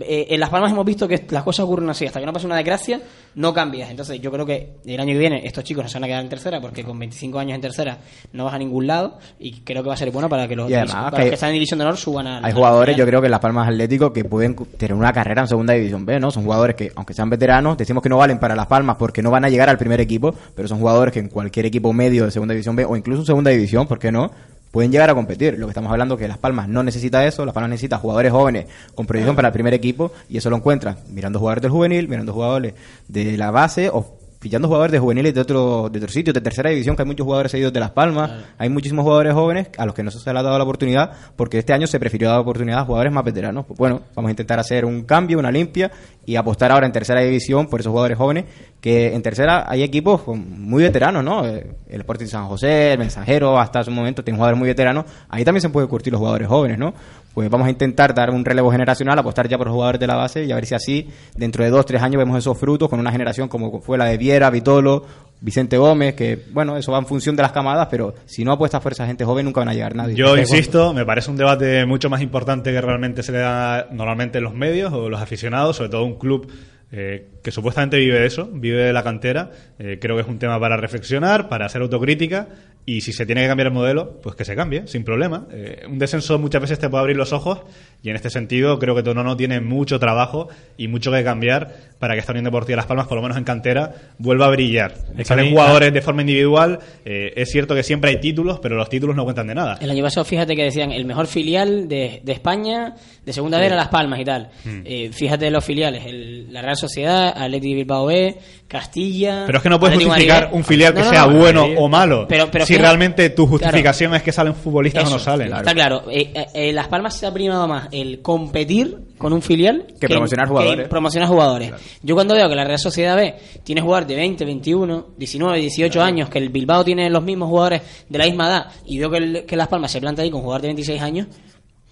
[0.00, 2.06] eh, en Las Palmas hemos visto que las cosas ocurren así.
[2.06, 3.00] Hasta que no pasa una desgracia,
[3.34, 3.90] no cambias.
[3.90, 6.22] Entonces yo creo que el año que viene estos chicos no se van a quedar
[6.22, 7.98] en tercera porque con 25 años en tercera
[8.32, 10.72] no vas a ningún lado y creo que va a ser bueno para que los,
[10.72, 13.04] además para que los que están en División de Honor suban a Hay jugadores, yo
[13.04, 16.20] creo que en Las Palmas Atlético que pueden tener una carrera en Segunda División B,
[16.20, 16.30] ¿no?
[16.30, 19.30] Son jugadores que, aunque sean veteranos, decimos que no valen para Las Palmas porque no
[19.30, 22.30] van a llegar al primer equipo, pero son jugadores que en cualquier equipo medio de
[22.30, 24.30] Segunda División B o incluso en Segunda División, ¿por qué no?
[24.74, 25.56] Pueden llegar a competir.
[25.56, 28.32] Lo que estamos hablando es que Las Palmas no necesita eso, Las Palmas necesita jugadores
[28.32, 28.66] jóvenes
[28.96, 32.32] con proyección para el primer equipo y eso lo encuentras mirando jugadores del juvenil, mirando
[32.32, 32.74] jugadores
[33.06, 36.68] de la base o fichando jugadores de juveniles de otro, de otro sitio, de tercera
[36.68, 39.94] división, que hay muchos jugadores seguidos de Las Palmas, hay muchísimos jugadores jóvenes a los
[39.94, 42.80] que no se les ha dado la oportunidad, porque este año se prefirió dar oportunidad
[42.80, 43.64] a jugadores más veteranos.
[43.64, 45.90] Pues bueno, vamos a intentar hacer un cambio, una limpia,
[46.26, 48.44] y apostar ahora en tercera división por esos jugadores jóvenes,
[48.82, 51.46] que en tercera hay equipos muy veteranos, ¿no?
[51.46, 55.42] Eh, El Sporting San José, el Mensajero, hasta su momento tienen jugadores muy veteranos, ahí
[55.42, 56.92] también se puede curtir los jugadores jóvenes, ¿no?
[57.34, 60.44] Pues vamos a intentar dar un relevo generacional, apostar ya por jugadores de la base
[60.44, 63.10] y a ver si así, dentro de dos, tres años, vemos esos frutos con una
[63.10, 65.04] generación como fue la de Viera, Vitolo,
[65.40, 68.80] Vicente Gómez, que bueno, eso va en función de las camadas, pero si no apuestas
[68.80, 70.14] por esa gente joven nunca van a llegar nadie.
[70.14, 74.38] Yo insisto, me parece un debate mucho más importante que realmente se le da normalmente
[74.38, 76.48] en los medios o los aficionados, sobre todo un club
[76.96, 79.50] eh, que supuestamente vive de eso, vive de la cantera.
[79.78, 82.46] Eh, creo que es un tema para reflexionar, para hacer autocrítica
[82.86, 85.46] y si se tiene que cambiar el modelo, pues que se cambie, sin problema.
[85.50, 87.62] Eh, un descenso muchas veces te puede abrir los ojos
[88.02, 92.12] y en este sentido creo que Tonono tiene mucho trabajo y mucho que cambiar para
[92.14, 94.94] que esta Unión Deportiva Las Palmas, por lo menos en cantera, vuelva a brillar.
[95.24, 99.16] Salen jugadores de forma individual, eh, es cierto que siempre hay títulos, pero los títulos
[99.16, 99.78] no cuentan de nada.
[99.80, 103.68] El año pasado, fíjate que decían el mejor filial de, de España, de segunda vez
[103.68, 104.50] era Las Palmas y tal.
[104.66, 104.80] Mm.
[104.84, 109.44] Eh, fíjate los filiales, el- la Real Sociedad, Atleti Bilbao B, Castilla...
[109.46, 111.38] Pero es que no puedes Atlético justificar un filial que No, no, sea no.
[111.38, 112.26] bueno o malo.
[112.28, 113.50] Pero- pero si realmente tu Claro.
[113.64, 115.52] justificación es que salen futbolistas o no salen.
[115.52, 116.04] Está claro.
[116.10, 120.08] Eh, eh, eh, Las Palmas se ha primado más el competir con un filial Que
[120.08, 120.88] promocionar jugadores.
[120.88, 121.72] promocionar jugadores.
[122.02, 126.02] Yo cuando veo que la Real Sociedad B tiene jugadores de 20, 21, 19, 18
[126.02, 129.16] años, que el Bilbao tiene los mismos jugadores de la misma edad, y veo que,
[129.18, 131.26] el- que Las Palmas se planta ahí con jugadores de 26 años,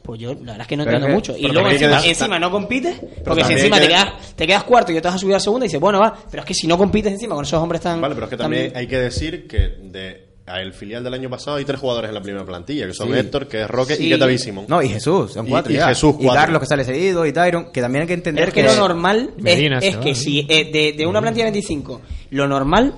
[0.02, 1.36] pues yo la verdad es que no Pero entiendo que- mucho.
[1.38, 4.64] Y luego encima, que- encima no compites, porque si encima te que- quedas, te quedas
[4.64, 6.46] cuarto y yo te vas a subir a segunda y dices, bueno, va, pero es
[6.46, 8.00] que si no compites encima con esos hombres tan...
[8.00, 11.30] Vale, pero es que tan- también hay que decir que de el filial del año
[11.30, 13.14] pasado hay tres jugadores en la primera plantilla, que son Sí.
[13.18, 14.04] Héctor, que es Roque Sí.
[14.04, 14.64] y que es David Simón.
[14.68, 15.76] No, y Jesús, son Y- cuatro y.
[15.76, 16.40] Jesús, Y cuatro.
[16.42, 19.30] Carlos que sale seguido, y Tyron, que también hay que entender es que lo normal
[19.38, 22.00] es, Medina que si eh, de, de una plantilla de 25,
[22.30, 22.92] lo normal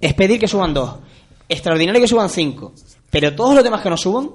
[0.00, 0.94] es pedir que suban dos.
[1.48, 2.72] Extraordinario que suban cinco.
[3.10, 4.30] Pero todos los demás que no suban,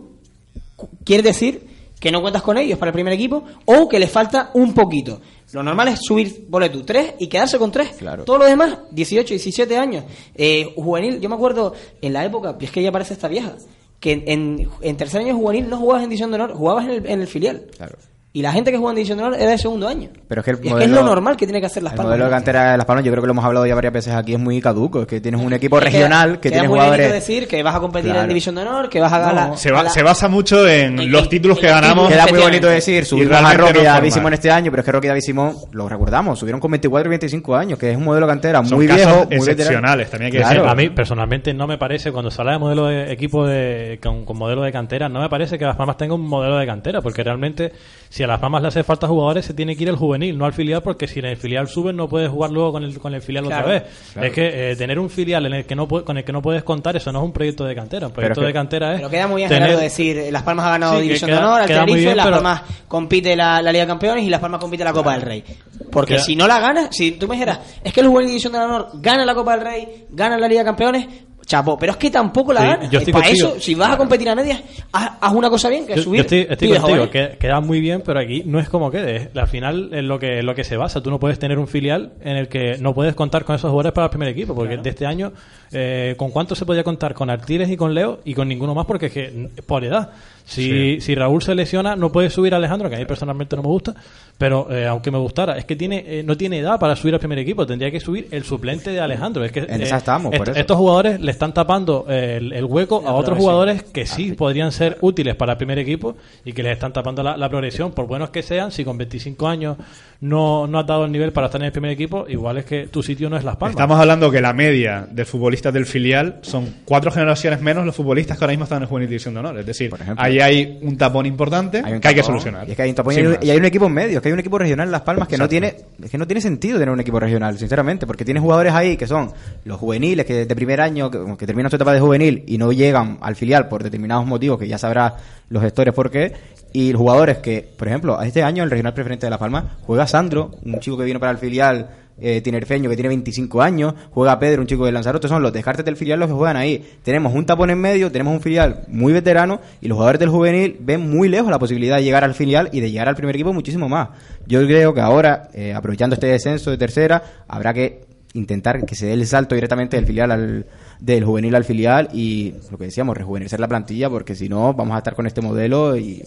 [1.05, 1.61] quiere decir
[2.03, 5.21] que no cuentas con ellos para el primer equipo o que les falta un poquito.
[5.53, 7.91] Lo normal es subir boleto 3 y quedarse con 3.
[7.97, 8.25] Claro.
[8.25, 10.03] Todo lo demás, 18, 17 años.
[10.35, 13.55] Eh, juvenil, yo me acuerdo en la época, y es que ya parece esta vieja,
[14.01, 16.91] que en, en, en tercer año juvenil no jugabas en división de honor, jugabas en
[16.91, 17.67] el, en el filial.
[17.77, 17.95] Claro.
[18.36, 20.09] Y la gente que juega en división de honor era de segundo año.
[20.27, 21.97] Pero es que el es, que es lo normal que tiene que hacer Las El
[21.97, 22.09] Palmas.
[22.13, 24.15] modelo de cantera de Las Palmas, yo creo que lo hemos hablado ya varias veces
[24.15, 25.01] aquí, es muy caduco.
[25.01, 27.05] Es que tienes un equipo Es que regional que queda tiene muy jugadores.
[27.09, 28.21] bonito decir que vas a competir Claro.
[28.23, 29.55] en división de honor, que vas a ganar.
[29.57, 32.09] Se, ba- se basa mucho en los títulos que ganamos.
[32.09, 33.91] Queda muy bonito decir, subimos a Roque no y a forma.
[33.99, 36.71] David Simón este año, pero es que Roque y David Simón, lo recordamos, subieron con
[36.71, 39.36] 24 y 25 años, que es un modelo de cantera Son muy casos viejo, muy
[39.38, 40.09] excepcionales, veterano.
[40.09, 40.49] también hay que Claro.
[40.53, 40.71] decirlo.
[40.71, 44.25] A mí personalmente no me parece, cuando se habla de modelo de equipo de, con,
[44.25, 46.99] con modelo de cantera, no me parece que Las Palmas tenga un modelo de cantera,
[47.01, 47.71] porque realmente
[48.14, 50.45] si a Las Palmas le hace falta jugadores se tiene que ir al juvenil, no
[50.45, 53.11] al filial, porque si en el filial suben no puedes jugar luego con el, con
[53.16, 53.84] el filial Claro, otra vez.
[54.14, 54.28] claro.
[54.28, 56.64] Es que eh, tener un filial en el que no con el que no puedes
[56.64, 58.05] contar, eso no es un proyecto de cantera.
[58.05, 58.97] Un proyecto de cantera es.
[58.97, 61.39] Pero queda muy bien, tener- Gerardo, decir eh, Las Palmas ha ganado Sí, División queda-
[61.39, 63.88] de Honor al queda muy Tenerife, bien, Las pero- Palmas compite la, la Liga de
[63.88, 65.43] Campeones y Las Palmas compite la Copa del Rey.
[65.91, 68.53] Porque Queda- si no la ganas, si tú me dijeras, es que el juvenil División
[68.53, 71.07] de Honor gana la Copa del Rey, gana la Liga de Campeones,
[71.45, 72.89] chapo, pero es que tampoco la Sí, gana.
[72.89, 73.47] yo estoy Para contigo.
[73.49, 76.25] eso, si vas a competir a medias, haz, haz una cosa bien, que es subir.
[76.25, 79.29] yo estoy, contigo, que, queda muy bien, pero aquí no es como quede.
[79.35, 81.01] Al final es lo que, lo que se basa.
[81.01, 83.93] Tú no puedes tener un filial en el que no puedes contar con esos jugadores
[83.93, 85.33] para el primer equipo, porque de este año,
[85.71, 87.13] eh, ¿con cuánto se podía contar?
[87.13, 90.11] Con Artiles y con Leo y con ninguno más, porque es que por edad.
[90.45, 93.61] Si, si Raúl se lesiona, no puede subir a Alejandro, que a mí personalmente no
[93.61, 93.95] me gusta,
[94.37, 97.19] pero eh, aunque me gustara, es que tiene eh, no tiene edad para subir al
[97.19, 99.43] primer equipo, tendría que subir el suplente de Alejandro.
[99.45, 100.59] Es que, En esa estamos, por eso.
[100.59, 103.39] Estos jugadores le están tapando eh, el, el hueco a otros progresión.
[103.39, 107.23] jugadores que sí podrían ser útiles para el primer equipo y que les están tapando
[107.23, 109.77] la, la progresión, por buenos que sean, si con 25 años
[110.19, 112.87] no, no has dado el nivel para estar en el primer equipo, igual es que
[112.87, 113.75] tu sitio no es Las Palmas.
[113.75, 118.37] Estamos hablando que la media de futbolistas del filial son cuatro generaciones menos los futbolistas
[118.37, 119.59] que ahora mismo están en Juvenil División de Honor.
[119.59, 120.23] Es decir, ejemplo.
[120.39, 122.67] Ahí hay un tapón importante Hay un que hay que solucionar.
[122.67, 123.45] Y es que hay un tapón y Sin hay un- más.
[123.45, 125.27] y hay un equipo en medio, es que hay un equipo regional en Las Palmas
[125.27, 128.41] que no tiene, es que no tiene sentido tener un equipo regional, sinceramente, porque tienes
[128.41, 129.31] jugadores ahí que son
[129.65, 132.71] los juveniles que de primer año, que, que terminan su etapa de juvenil y no
[132.71, 135.15] llegan al filial por determinados motivos que ya sabrá
[135.49, 136.34] los gestores por qué,
[136.71, 140.07] y los jugadores que, por ejemplo, este año el regional preferente de Las Palmas juega
[140.07, 141.88] Sandro, un chico que vino para el filial
[142.20, 145.84] eh, tinerfeño que tiene 25 años, juega Pedro, un chico de Lanzarote, son los descartes
[145.84, 146.86] del filial los que juegan ahí.
[147.03, 150.78] Tenemos un tapón en medio, tenemos un filial muy veterano y los jugadores del juvenil
[150.80, 153.53] ven muy lejos la posibilidad de llegar al filial y de llegar al primer equipo
[153.53, 154.09] muchísimo más.
[154.45, 159.05] Yo creo que ahora, eh, aprovechando este descenso de tercera, habrá que intentar que se
[159.05, 160.66] dé el salto directamente del filial al
[160.99, 164.95] del juvenil al filial y lo que decíamos, rejuvenecer la plantilla porque si no vamos
[164.95, 166.24] a estar con este modelo y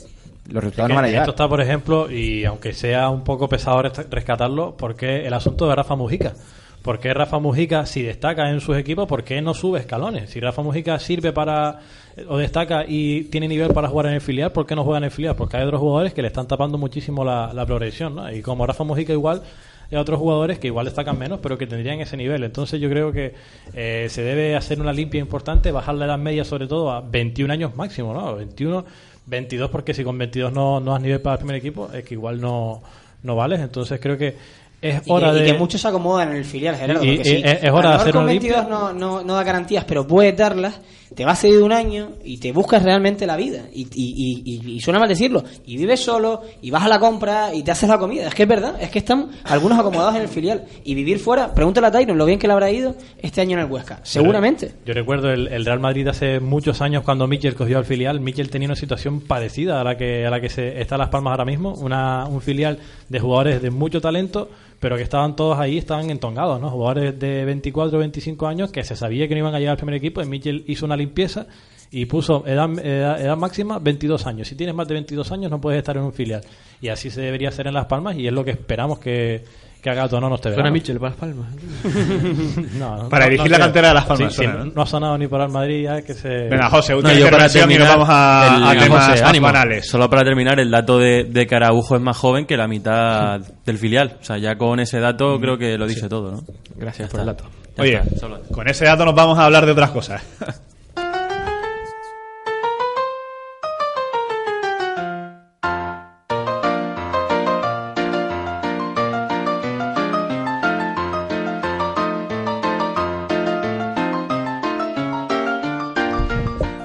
[0.48, 1.24] los resultados no van a Que llegar.
[1.24, 5.74] Esto está, por ejemplo, y aunque sea un poco pesado rescatarlo, porque el asunto de
[5.74, 6.34] Rafa Mujica.
[6.82, 10.30] ¿Por qué Rafa Mujica, si destaca en sus equipos, por qué no sube escalones?
[10.30, 11.80] Si Rafa Mujica sirve para
[12.28, 15.04] o destaca y tiene nivel para jugar en el filial, ¿por qué no juega en
[15.04, 15.34] el filial?
[15.34, 18.32] Porque hay otros jugadores que le están tapando muchísimo la, la progresión, ¿no?
[18.32, 19.42] Y como Rafa Mujica igual
[19.90, 22.42] hay otros jugadores que igual destacan menos, pero que tendrían ese nivel.
[22.44, 23.34] Entonces yo creo que
[23.74, 27.52] eh, se debe hacer una limpia importante, bajar la edad media sobre todo a 21
[27.52, 28.36] años máximo, ¿no?
[28.36, 28.84] 21,
[29.26, 32.14] 22, porque si con 22 no, no has nivel para el primer equipo, es que
[32.14, 32.82] igual no,
[33.22, 33.60] no vales.
[33.60, 34.36] Entonces creo que
[34.80, 35.46] es Y hora que, y de...
[35.46, 37.02] que muchos se acomodan en el filial, Gerardo.
[37.04, 38.78] Y- porque y- sí, es- hora de hacer con una 22 limpia.
[38.78, 40.80] no, no, no da garantías, pero puedes darlas,
[41.14, 43.64] te vas a ir de un año y te buscas realmente la vida.
[43.72, 45.44] Y, y, y, y- y suena mal decirlo.
[45.64, 48.26] Y vives solo, y vas a la compra, y te haces la comida.
[48.28, 50.64] Es que es verdad, es que están algunos acomodados en el filial.
[50.84, 53.64] Y vivir fuera, pregúntale a Tyron lo bien que le habrá ido este año en
[53.64, 54.00] el Huesca.
[54.02, 54.72] Seguramente.
[54.84, 58.20] Yo recuerdo el, el Real Madrid hace muchos años cuando Michel cogió al filial.
[58.20, 61.32] Michel tenía una situación parecida a la que a la que se está Las Palmas
[61.32, 62.78] ahora mismo, una, un filial
[63.08, 64.48] de jugadores de mucho talento,
[64.80, 66.70] pero que estaban todos ahí, estaban entongados, ¿no?
[66.70, 69.76] Jugadores de 24 o 25 años que se sabía que no iban a llegar al
[69.78, 70.22] primer equipo.
[70.22, 71.46] Y Michel hizo una limpieza
[71.90, 74.48] y puso edad, edad, edad máxima 22 años.
[74.48, 76.42] Si tienes más de 22 años no puedes estar en un filial.
[76.80, 79.44] Y así se debería hacer en Las Palmas y es lo que esperamos que,
[79.86, 80.72] que haga Tono este Suena verano.
[80.72, 81.46] Michel para Las Palmas.
[82.78, 84.72] No, no, Para no, dirigir no la cantera de Las Palmas, Sí, sí, suena, ¿no?
[84.74, 86.28] no ha sonado ni por el Madrid ya que se...
[86.28, 89.24] Venga, José, última No, yo para intervención y nos vamos a, a el- temas José,
[89.24, 89.48] ánimo.
[89.82, 93.40] Solo para terminar, el dato de, de que Araujo es más joven que la mitad
[93.64, 94.16] del filial.
[94.20, 96.40] O sea, ya con ese dato creo que lo dice todo, ¿no?
[96.76, 97.44] Gracias Ya por el dato.
[97.76, 100.22] Ya Oye, está, solo- con ese dato nos vamos a hablar de otras cosas.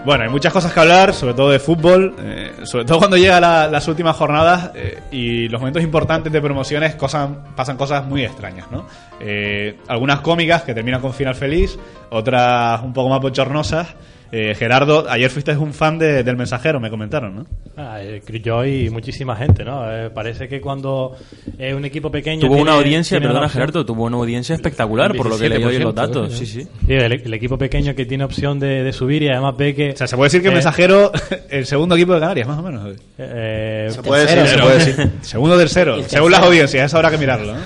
[0.04, 3.41] Bueno, hay muchas cosas que hablar, sobre todo de fútbol, eh, sobre todo cuando llegan
[3.41, 8.66] la- las últimas jornadas eh, y los momentos importantes de promociones pasan cosas muy extrañas,
[8.72, 8.88] ¿no?
[9.20, 11.78] Eh, algunas cómicas que terminan con final feliz,
[12.10, 13.89] otras un poco más bochornosas.
[14.34, 17.45] Eh, Gerardo, ayer fuiste un fan de- del mensajero, me comentaron, ¿no?
[17.75, 19.84] Ah, eh, yo y muchísima gente, ¿no?
[19.91, 21.17] Eh, parece que cuando
[21.59, 22.39] es un equipo pequeño...
[22.41, 25.63] Tuvo tiene- una audiencia, tiene perdona Gerardo, tuvo una audiencia espectacular por lo que leí
[25.63, 26.34] hoy en los 17%, datos.
[26.34, 26.38] ¿eh?
[26.38, 26.61] Sí, sí.
[26.63, 29.91] Sí, el, el equipo pequeño que tiene opción de, de subir y además ve que...
[29.91, 31.11] O sea, se puede decir que el eh, mensajero,
[31.49, 32.95] el segundo equipo de Canarias, más o menos.
[33.17, 34.63] eh, Se puede decir, se Tercero.
[34.63, 35.09] puede decir.
[35.21, 37.59] Segundo tercero, El según las audiencias, eso habrá que mirarlo, ¿no?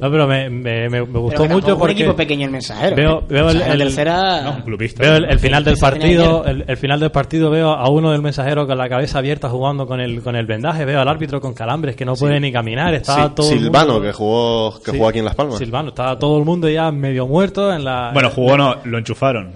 [0.00, 1.94] No, pero me, me, me- Pero gustó mucho porque...
[1.94, 2.96] un equipo pequeño el mensajero.
[2.96, 4.42] Veo- veo el- el- tercera...
[4.42, 5.02] No, un clubista.
[5.02, 8.22] Veo el, el final del partido, el, el final del partido veo a uno del
[8.22, 11.54] mensajero con la cabeza abierta jugando con el con el vendaje, veo al árbitro con
[11.54, 14.96] calambres que no puede ni caminar, estaba Sí, todo Silvano, mundo- que jugó, que Sí,
[14.96, 15.58] jugó aquí en Las Palmas.
[15.58, 19.52] Silvano, estaba todo el mundo ya medio muerto en la Bueno, jugó no, lo enchufaron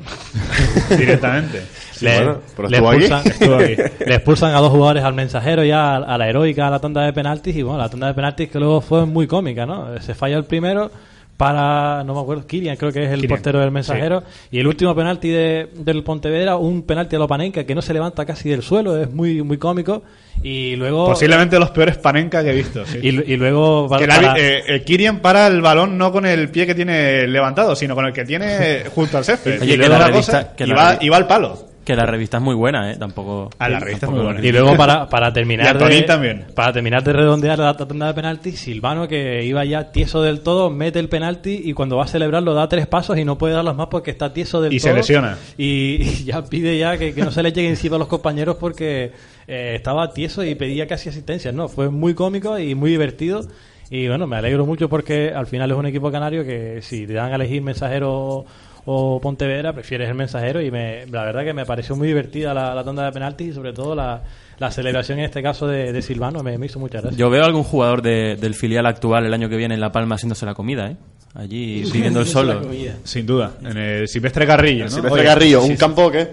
[0.96, 1.62] directamente.
[2.00, 3.20] le, bueno, pero le expulsan,
[3.60, 3.82] aquí.
[4.06, 7.02] le expulsan a dos jugadores al mensajero ya a, a la heroica a la tanda
[7.02, 9.94] de penaltis y bueno, la tanda de penaltis que luego fue muy cómica, ¿no?
[10.08, 10.90] Se falla el primero
[11.36, 14.94] para, no me acuerdo, Kirian creo que es el portero del mensajero y el último
[14.96, 18.96] penalti de, del Pontevedra, un penalti a Lopanenka que no se levanta casi del suelo,
[19.00, 20.02] es muy muy cómico
[20.42, 22.84] y luego Posiblemente los peores panenca que he visto.
[22.86, 22.98] sí.
[23.02, 26.48] y, y luego para- la- para- eh, el Kirian para el balón no con el
[26.48, 29.60] pie que tiene levantado, sino con el que tiene junto al césped.
[29.60, 31.16] Oye, Y que luego la la revista- cosa- que y, la va, revi- y va
[31.18, 31.67] al palo.
[31.88, 32.96] Que la revista es muy buena, ¿eh?
[32.98, 33.48] Tampoco.
[33.58, 34.44] Ah, la revista es muy buena.
[34.44, 36.44] Y luego para, para terminar Y de, también.
[36.54, 40.68] para terminar de redondear la tanda de penalti, Silvano que iba ya tieso del todo,
[40.68, 43.74] mete el penalti y cuando va a celebrarlo da tres pasos y no puede darlos
[43.74, 44.98] más porque está tieso del Y se todo.
[44.98, 45.38] lesiona.
[45.56, 48.56] Y, y ya pide ya que, que no se le llegue encima a los compañeros
[48.60, 49.12] porque
[49.46, 51.52] eh, estaba tieso y pedía casi asistencia.
[51.52, 53.40] No, fue muy cómico y muy divertido.
[53.88, 57.14] Y bueno, me alegro mucho porque al final es un equipo canario que si te
[57.14, 58.44] dan a elegir mensajero
[58.90, 62.74] o Pontevedra, prefieres el mensajero y me, la verdad que me pareció muy divertida la,
[62.74, 64.22] la tanda de penaltis y sobre todo la,
[64.58, 67.18] la celebración en este caso de, de Silvano me, me hizo mucha gracia.
[67.18, 70.14] Yo veo algún jugador de- del filial actual el año que viene en La Palma
[70.14, 70.96] haciéndose la comida, ¿eh?
[71.34, 72.62] Allí pidiendo el solo.
[73.04, 73.52] Sin duda.
[73.62, 74.90] En el Silvestre Carrillo, ¿no?
[74.90, 75.78] Silvestre Oye, Carrillo, sí, un sí.
[75.78, 76.26] campo que...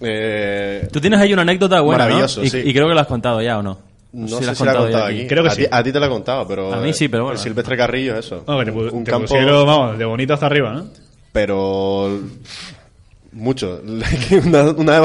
[0.00, 2.58] eh, Tú tienes ahí una anécdota buena, y, sí.
[2.64, 3.78] y creo que lo has contado ya, ¿o no?
[4.12, 5.26] No Sí sé si la he contado aquí.
[5.28, 5.62] Creo que a sí.
[5.62, 6.74] Ti, a ti te la he contado, pero...
[6.74, 7.38] A mí sí, pero el bueno.
[7.40, 8.42] Silvestre Carrillo, eso.
[8.48, 9.28] No, que te, pu- un te campo...
[9.28, 10.86] pusieron, vamos, de bonito hasta arriba, ¿no?
[11.32, 12.20] Pero...
[13.32, 13.80] Mucho.
[14.44, 14.96] una, una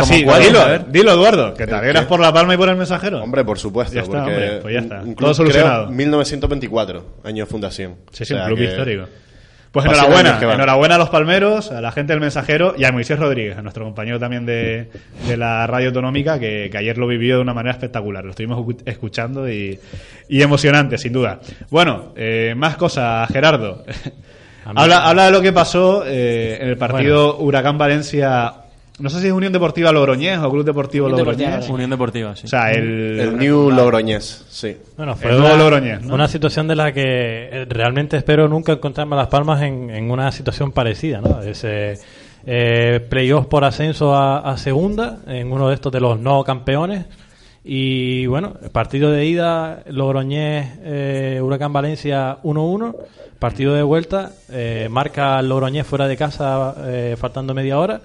[0.00, 0.42] así, ¿Cómo cuál?
[0.42, 3.22] dilo, dilo, Eduardo, que te ¿El alegras por la palma y por el mensajero.
[3.22, 3.94] Hombre, por supuesto.
[3.94, 5.02] Ya está, hombre, pues ya está.
[5.02, 5.84] un Todo solucionado.
[5.88, 7.96] creo, 1924, año de fundación.
[8.12, 9.04] Sí, sí, O un club que- histórico.
[9.72, 13.58] Pues enhorabuena, enhorabuena a los palmeros, a la gente del mensajero y a Moisés Rodríguez,
[13.58, 14.88] a nuestro compañero también de,
[15.28, 18.24] de la radio autonómica, que, que ayer lo vivió de una manera espectacular.
[18.24, 19.78] Lo estuvimos escu- escuchando y,
[20.30, 21.40] y emocionante, sin duda.
[21.68, 23.84] Bueno, eh, más cosas, Gerardo.
[24.74, 28.52] Habla, habla de lo que pasó eh, en el partido Huracán Valencia
[28.98, 31.70] No sé si es Unión Deportiva Logroñés o Club Deportivo Unión Deportiva Logroñés.
[31.70, 32.46] Unión Deportiva, sí.
[32.46, 33.20] O sea, el...
[33.20, 34.76] El New Logroñés, sí.
[34.96, 36.14] Bueno, El fue nuevo una, Logroñés, ¿no?
[36.14, 40.10] una situación de la que eh, realmente espero nunca encontrarme a Las Palmas en, en
[40.10, 41.42] una situación parecida, ¿no?
[41.42, 41.98] Ese
[42.46, 47.04] eh, playoff por ascenso a, a segunda, en uno de estos de los no campeones.
[47.68, 52.94] Y bueno, partido de ida, Logroñés, eh, Huracán Valencia 1-1.
[53.40, 58.02] Partido de vuelta, eh, marca Logroñés fuera de casa, eh, faltando media hora.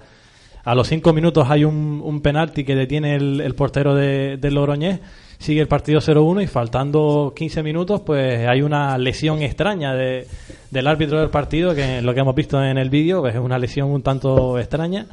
[0.64, 4.56] A los cinco minutos hay un, un penalti que detiene el, el portero de, del
[4.56, 5.00] Logroñés.
[5.38, 10.26] Sigue el partido 0-1 y faltando 15 minutos, pues hay una lesión extraña de,
[10.72, 13.60] del árbitro del partido, que lo que hemos visto en el vídeo, pues es una
[13.60, 15.06] lesión un tanto extraña.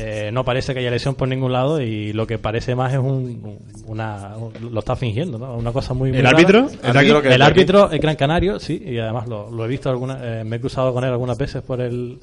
[0.00, 2.98] Eh, no parece que haya lesión por ningún lado y lo que parece más es
[2.98, 4.36] un, una.
[4.36, 5.56] un- lo está fingiendo, ¿no?
[5.56, 6.10] Una cosa muy.
[6.10, 6.36] muy ¿El rara.
[6.36, 6.66] árbitro?
[6.66, 7.10] ¿Es de aquí?
[7.10, 10.44] Árbitro El árbitro, el Gran Canario, sí, y además lo, lo he visto alguna, eh,
[10.44, 12.18] me he cruzado con él algunas veces por el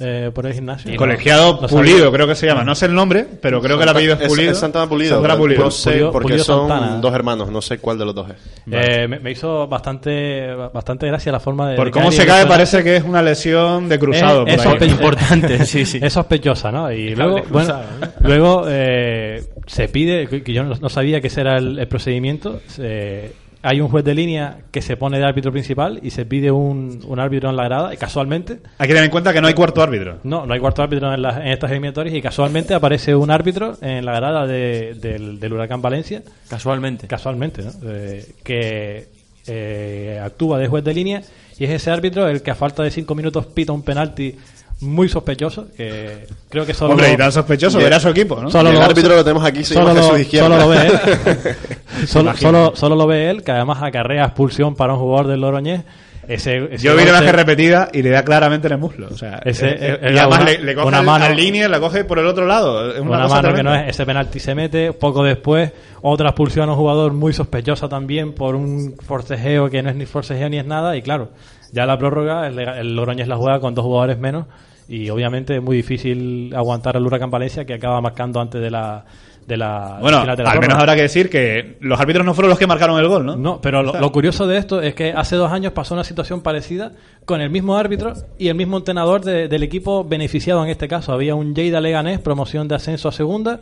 [0.00, 0.96] eh, por el gimnasio.
[0.96, 1.68] Colegiado No.
[1.68, 2.64] Pulido, creo que se llama.
[2.64, 4.50] No sé el nombre, pero creo que el apellido es Pulido.
[4.52, 5.14] Es Santana Pulido.
[5.16, 5.64] Santana Pulido.
[5.64, 6.96] No sé, Pulido- porque Pulido son Santana.
[7.00, 8.36] dos hermanos, no sé cuál de los dos es.
[8.70, 11.76] Eh, me, me hizo bastante bastante gracia la forma de.
[11.76, 14.46] Por de cómo se cae parece que es una lesión de cruzado.
[14.46, 15.98] Es, es por Importante, sí, sí.
[16.02, 16.90] Es sospechosa, ¿no?
[16.92, 17.40] Y luego,
[18.20, 22.60] luego eh, se pide, que yo no, no sabía que ese era el, el procedimiento.
[22.66, 23.32] se-
[23.62, 27.00] hay un juez de línea que se pone de árbitro principal y se pide un,
[27.06, 29.54] un árbitro en la grada y casualmente Hay que tener en cuenta que no hay
[29.54, 30.18] cuarto árbitro.
[30.24, 33.76] no, no hay cuarto árbitro en, las- en estas eliminatorias y casualmente aparece un árbitro
[33.82, 37.06] en la grada de- del, del Huracán Valencia, Casualmente.
[37.06, 37.70] casualmente, ¿no?
[37.84, 39.08] Eh, que
[39.46, 41.22] eh, actúa de juez de línea
[41.58, 44.36] y es ese árbitro el que a falta de cinco minutos pita un penalti
[44.80, 46.92] muy sospechoso, que creo que solo...
[46.92, 48.50] Hombre, lo- y tan sospechoso, verá su equipo, ¿no?
[48.50, 52.06] Solo Y el lo- árbitro lo tenemos aquí, solo lo, solo lo ve él.
[52.06, 55.82] solo, solo, solo lo ve él, que además acarrea expulsión para un jugador del Loroñez.
[56.28, 59.08] Ese, ese Yo vi la imagen repetida y le da claramente en el muslo.
[59.10, 61.68] O sea, Ese- eh, eh, y además una- le, le coge una mano- al línea,
[61.68, 62.92] la coge por el otro lado.
[62.92, 63.88] Es una, una cosa mano que no tremenda.
[63.88, 65.72] es ese penalti se mete poco después
[66.02, 70.06] otra expulsión a un jugador muy sospechosa también por un forcejeo que no es ni
[70.06, 71.30] forcejeo ni es nada y claro
[71.72, 74.46] ya la prórroga el, el Logroñés la juega con dos jugadores menos
[74.90, 79.04] y obviamente es muy difícil aguantar al Huracán Valencia que acaba marcando antes de la
[79.46, 82.34] de la Bueno, final al de la menos habrá que decir que los árbitros no
[82.34, 83.36] fueron los que marcaron el gol, ¿no?
[83.36, 86.40] No, pero lo, lo curioso de esto es que hace dos años pasó una situación
[86.42, 86.92] parecida
[87.24, 91.12] con el mismo árbitro y el mismo entrenador de- del equipo beneficiado en este caso.
[91.12, 93.60] Había un Lleida Leganés, promoción de ascenso a segunda.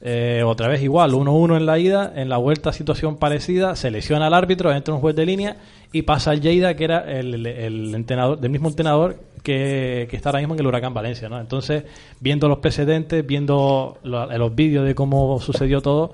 [0.00, 4.26] eh, otra vez igual, 1-1 en la ida, en la vuelta situación parecida, se lesiona
[4.26, 5.56] al árbitro, entra un juez de línea
[5.92, 10.40] y pasa al Lleida, que era el entrenador, del mismo entrenador que, que está ahora
[10.40, 11.28] mismo en el Huracán Valencia.
[11.28, 11.40] ¿no?
[11.40, 11.84] Entonces,
[12.20, 16.12] viendo los precedentes, viendo lo- los vídeos de cómo sucedió todo,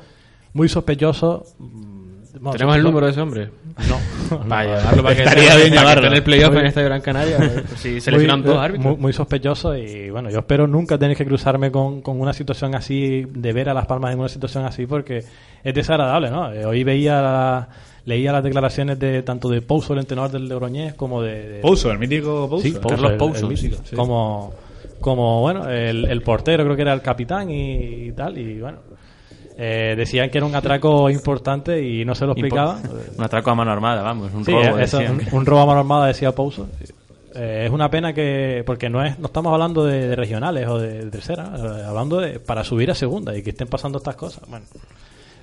[0.54, 1.44] muy sospechoso.
[1.58, 2.08] mm,
[2.40, 3.50] bueno, ¿Tenemos el número de ese hombre?
[3.88, 4.38] No.
[4.46, 7.38] Vaya, darlo para que Estaría bien en el playoff Muy- en esta Gran Canaria.
[7.76, 8.84] Si Muy- dos árbitros.
[8.86, 12.74] Muy, muy sospechoso y bueno, yo espero nunca tener que cruzarme con, con una situación
[12.74, 15.24] así, de ver a Las Palmas en una situación así, porque
[15.64, 16.52] es desagradable, ¿no?
[16.52, 17.68] Eh, Hoy veía, la-
[18.08, 21.48] leía las declaraciones de tanto de Pouso, el entrenador del Logroñés, como de...
[21.48, 22.62] de- Pouso, el mítico Pouso.
[22.66, 23.96] Sí, Pouso, Carlos el- el Pouso, mítico, sí, sí.
[23.96, 24.52] Como,
[25.00, 28.78] como, bueno, el, el portero creo que era el capitán y, y tal, y bueno...
[29.56, 32.82] eh, decían que era un atraco importante y no se lo explicaban.
[33.16, 34.78] Un atraco a mano armada, vamos, un Sí, robo.
[34.78, 36.68] eso, un, un robo a mano armada, decía Pouso.
[37.34, 40.78] Eh, es una pena que, porque no es no estamos hablando de, de regionales o
[40.78, 44.16] de, de tercera, eh, hablando de para subir a segunda y que estén pasando estas
[44.16, 44.42] cosas.
[44.48, 44.64] Bueno,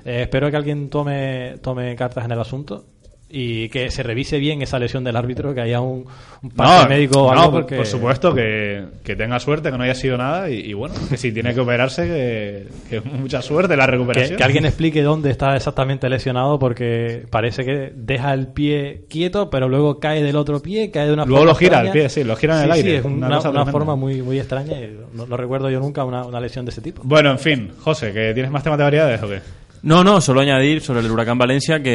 [0.06, 2.86] eh, espero que alguien tome, tome cartas en el asunto
[3.28, 6.06] y que se revise bien esa lesión del árbitro, que haya un,
[6.44, 7.44] un parte No, médico o algo.
[7.52, 10.74] por- porque- por supuesto que, que tenga suerte, que no haya sido nada y, y
[10.74, 14.38] bueno, que si tiene que operarse, que, que mucha suerte la recuperación.
[14.38, 19.68] que alguien explique dónde está exactamente lesionado porque parece que deja el pie quieto pero
[19.70, 22.24] luego cae del otro pie cae de una Luego forma lo gira el pie, sí,
[22.24, 25.26] lo gira en el aire, sí, es una una, forma muy muy extraña y no,
[25.26, 28.34] no recuerdo yo nunca una, una lesión de ese tipo Bueno, en fin, José, ¿que
[28.36, 29.40] tienes más temas de variedades o qué?
[29.84, 31.90] No, no, solo añadir sobre el huracán Valencia que,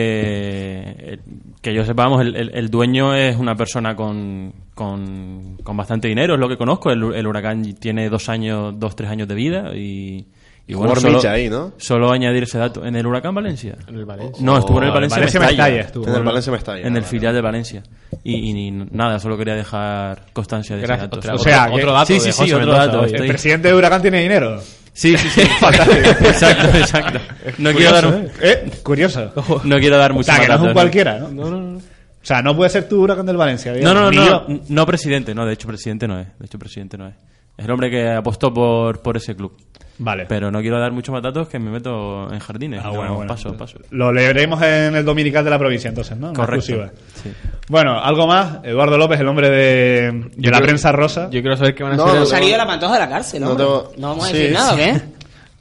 [0.99, 1.19] eh,
[1.61, 6.35] que yo sepamos, el, el- el dueño es una persona con, con, con bastante dinero,
[6.35, 6.91] es lo que conozco.
[6.91, 10.25] El, el huracán tiene dos años, dos, tres años de vida y,
[10.69, 11.73] y bueno, solo, ahí, ¿no?
[11.79, 12.85] solo añadir ese dato.
[12.87, 13.77] ¿En el huracán Valencia?
[13.89, 14.45] En el Valencia.
[14.45, 15.63] No, estuvo en el Oh, Valencia, Valencia Mestalla.
[15.65, 16.07] Mestalla estuvo.
[16.09, 16.81] En el Valencia Mestalla.
[16.83, 17.07] En el vale.
[17.07, 17.83] filial de Valencia.
[18.23, 21.11] Y, y nada, solo quería dejar constancia de ese Gracias.
[21.11, 21.19] dato.
[21.19, 22.07] Otra- O otro, sea, que- otro dato.
[22.07, 23.05] sí, sí, sí, otro Mendoza dato.
[23.05, 24.61] El presidente de Huracán tiene dinero.
[25.01, 25.41] Sí, sí, sí.
[25.41, 27.19] exacto, exacto.
[27.57, 29.33] No quiero, dar, Eh, curioso.
[29.65, 31.31] no quiero dar O mucho sea, que no es un cualquiera, ¿no?
[31.31, 31.79] No, no, no.
[31.79, 31.83] O
[32.21, 33.73] sea, no puede ser tu Huracán del Valencia.
[33.73, 36.99] No, digamos, no, no, no presidente, no, de hecho presidente no es, de hecho presidente
[36.99, 37.15] no es.
[37.61, 39.53] Es el hombre que apostó por, por ese club.
[39.99, 40.25] Vale.
[40.27, 42.81] Pero no quiero dar muchos más datos que me meto en jardines.
[42.83, 43.29] Ah, No, bueno, bueno.
[43.29, 43.79] Paso, paso.
[43.91, 46.33] Lo leeremos en el Dominical de la provincia, entonces, ¿no?
[46.33, 46.89] Correcto.
[47.23, 47.31] Sí.
[47.69, 48.65] Bueno, algo más.
[48.65, 51.25] Eduardo López, el hombre de, de Yo la creo- prensa rosa.
[51.31, 52.21] Yo quiero saber qué van a No, hacer.
[52.21, 54.73] no salido la pantoja de la cárcel, No tengo- No vamos a Sí, decir nada,
[54.73, 54.83] ¿o sí.
[54.83, 55.01] qué?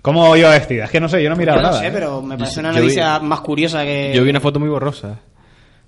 [0.01, 0.85] ¿Cómo iba vestida?
[0.85, 1.81] Es que no sé, yo no he mirado Yo no nada.
[1.83, 4.13] sé, pero me parece una vi- noticia más curiosa que...
[4.15, 5.17] Yo vi una foto muy borrosa.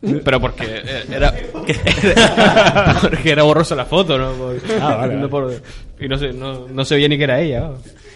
[0.23, 1.33] Pero porque eh, era,
[3.01, 4.31] porque era borrosa la foto, ¿no?
[4.33, 5.29] Por- Ah, vale, no vale.
[5.29, 5.61] por-
[5.99, 7.59] y no se, no, no se veía ni que era ella.
[7.61, 7.73] ¿no?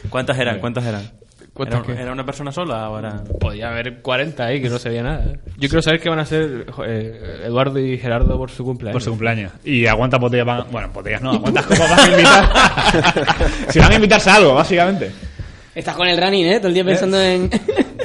[0.09, 0.59] ¿Cuántas eran?
[0.59, 1.11] ¿Cuántas eran?
[1.53, 3.23] ¿Cuántas ¿Era, una persona sola era...?
[3.39, 5.23] Podía haber 40 ahí que no se veía nada.
[5.25, 5.39] ¿eh?
[5.57, 8.93] Yo quiero saber qué van a hacer eh, Eduardo y Gerardo por su cumpleaños.
[8.95, 9.53] Por su cumpleaños.
[9.63, 10.65] Y a cuántas botellas van.
[10.69, 12.49] Bueno, botellas no, a cuántas copas van a invitar.
[13.69, 15.11] si van a invitarse a algo, básicamente.
[15.73, 16.57] Estás con el running, ¿eh?
[16.57, 17.49] Todo el día pensando en...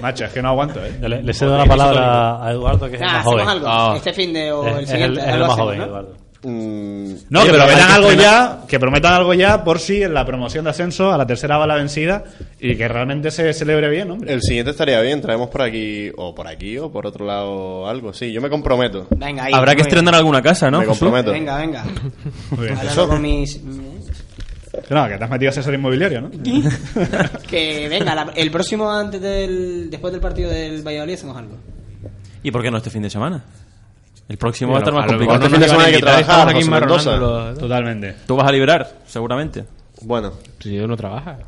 [0.01, 0.93] Macho, es que no aguanto, ¿eh?
[1.01, 3.49] Le, le cedo la palabra a Eduardo, que es el más hacemos joven.
[3.49, 3.67] algo.
[3.69, 3.95] Ah.
[3.97, 5.21] Este fin de o Es- el es siguiente.
[5.21, 5.85] el, es el más joven, ¿no?
[5.87, 6.15] Eduardo.
[6.43, 10.65] Mm, No, que prometan algo ya, que prometan algo ya por si en la promoción
[10.65, 12.25] de ascenso a la tercera bala vencida
[12.59, 14.33] y que realmente se celebre bien, hombre.
[14.33, 18.15] el siguiente estaría bien, traemos por aquí, o por aquí, o por otro lado algo.
[18.15, 19.07] Sí, yo me comprometo.
[19.11, 19.53] Venga, ahí.
[19.55, 20.81] Habrá que estrenar alguna casa, ¿no?
[20.81, 21.31] Me comprometo.
[21.31, 21.85] Venga, venga.
[22.53, 22.79] Muy bien.
[22.79, 23.61] Hablando con mis...
[24.91, 26.31] No, que te has metido asesor inmobiliario, ¿no?
[27.49, 29.89] Que venga, la- el próximo antes del...
[29.91, 31.57] Después del partido del Valladolid hacemos algo.
[32.43, 33.43] ¿Y por qué no este fin de semana?
[34.29, 35.39] El próximo Bueno, va a estar más complicado.
[35.45, 37.55] Este fin de nos semana hay que trabajar, José Mendoza.
[37.61, 38.15] Totalmente.
[38.27, 39.65] Tú vas a liberar, seguramente.
[40.03, 41.39] Bueno, Si yo no trabaja.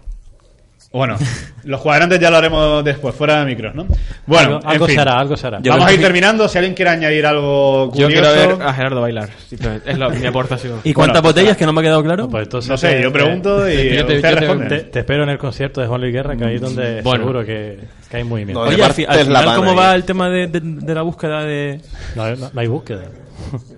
[0.93, 1.17] Bueno,
[1.65, 3.87] los cuadrantes ya lo haremos después, fuera de micros, ¿no?
[4.27, 4.95] Bueno, algo, algo en fin.
[4.97, 5.59] se hará, algo se hará.
[5.63, 6.47] Yo Vamos a ir que- terminando.
[6.49, 8.31] Si alguien quiere añadir algo Yo curioso...
[8.35, 9.31] quiero ver a Gerardo bailar.
[9.49, 9.91] simplemente.
[9.91, 10.81] Es la- mi aportación.
[10.85, 12.29] ¿Y cuántas Bueno, botellas que no me ha quedado claro?
[12.29, 14.69] Pues entonces No sé, yo pregunto y yo te- usted yo te- responde.
[14.69, 17.21] Te, te espero en el concierto de Juan Luis Guerra, que ahí es donde Bueno.
[17.25, 17.79] seguro que,
[18.11, 18.63] que hay movimiento.
[18.63, 19.77] No, Oye, al, final, ¿cómo ahí.
[19.77, 21.81] va el tema de, de- de la búsqueda de...?
[22.17, 23.03] No, no- no hay búsqueda.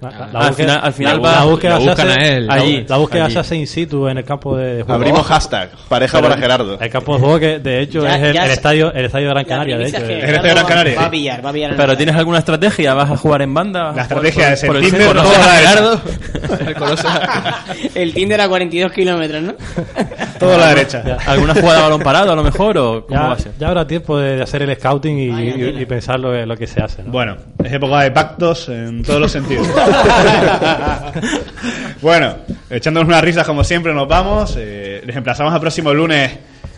[0.00, 2.14] La, la- la Al búsqueda- final- al final la- va- la búsqueda se hace a
[2.36, 2.50] él.
[2.50, 2.84] allí.
[2.88, 3.32] La búsqueda Allí.
[3.34, 4.92] se hace in situ en el campo de juego.
[4.94, 6.78] abrimos hashtag, pareja Pero para Gerardo.
[6.80, 9.30] El campo de juego que de hecho Ya- es el, el estadio el estadio de
[9.34, 9.96] Gran La Canaria, de hecho.
[9.96, 10.18] es que eh.
[10.28, 11.00] Eres de Gran va- Canaria.
[11.00, 11.70] Va a pillar, va a pillar.
[11.70, 12.94] el ¿Pero tienes alguna estrategia?
[12.94, 13.84] ¿Vas a jugar en banda?
[13.84, 15.22] ¿Vas La estrategia es el Tinder, centro?
[15.22, 15.70] todo ¿Conoces a la a derecha.
[15.70, 16.78] Gerardo?
[16.78, 19.54] ¿Conoces a- El Tinder a 42 kilómetros, ¿no?
[20.38, 21.02] Todo a la derecha.
[21.26, 22.76] ¿Alguna jugada de balón parado a lo mejor?
[22.78, 23.52] ¿O cómo va Ya, a ser?
[23.58, 26.56] ya habrá tiempo de hacer el scouting y, Vaya, y- y pensar lo, que- lo
[26.56, 27.02] que se hace.
[27.02, 27.12] ¿no?
[27.12, 29.53] Bueno, es época de pactos en todos los sentidos.
[32.02, 32.36] bueno,
[32.70, 34.54] echándonos unas risas como siempre nos vamos.
[34.58, 36.30] Eh, les emplazamos al próximo lunes.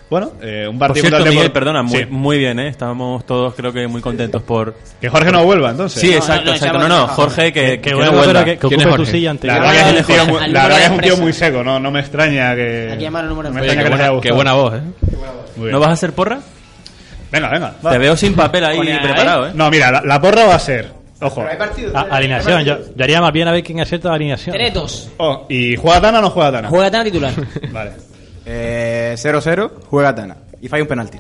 [0.08, 2.06] Bueno, eh, un Por partido cierto, contra el Miguel, perdona, muy, Sí.
[2.08, 2.68] muy bien, ¿eh?
[2.68, 4.76] Estábamos todos, creo que, muy contentos por...
[5.00, 6.00] Que Jorge no vuelva, entonces.
[6.00, 6.76] Sí, No, exacto, no, exacto.
[6.78, 8.44] echamos No, no, Jorge, que, que que no vuelva.
[8.44, 9.58] que, que ¿Quién es ocupe tu silla La anterior.
[9.60, 11.64] verdad que es un tío muy, la verdad que es un de tío muy seco,
[11.64, 12.90] no, no me extraña que.
[12.92, 14.74] Hay que llamar al número no de me Oye, extraña qué buena, qué buena voz,
[14.74, 14.80] ¿eh?
[15.56, 15.72] Muy bien.
[15.72, 16.38] ¿No vas a hacer porra?
[17.32, 17.74] Venga, venga.
[17.84, 17.90] va.
[17.90, 19.50] Te veo sin papel ahí preparado, ¿eh?
[19.54, 20.92] No, mira, la, la porra va a ser.
[21.20, 21.42] Ojo.
[21.94, 24.54] A- alineación, yo, yo haría más bien a ver quién acierta la alineación.
[24.56, 25.08] 3-2.
[25.18, 26.68] Oh, ¿Y juega Tana o no juega Tana?
[26.68, 27.32] Juega tan titular.
[27.72, 27.92] Vale.
[28.44, 30.36] Eh, 0-0, juega Tana.
[30.60, 31.18] Y falla un penalti.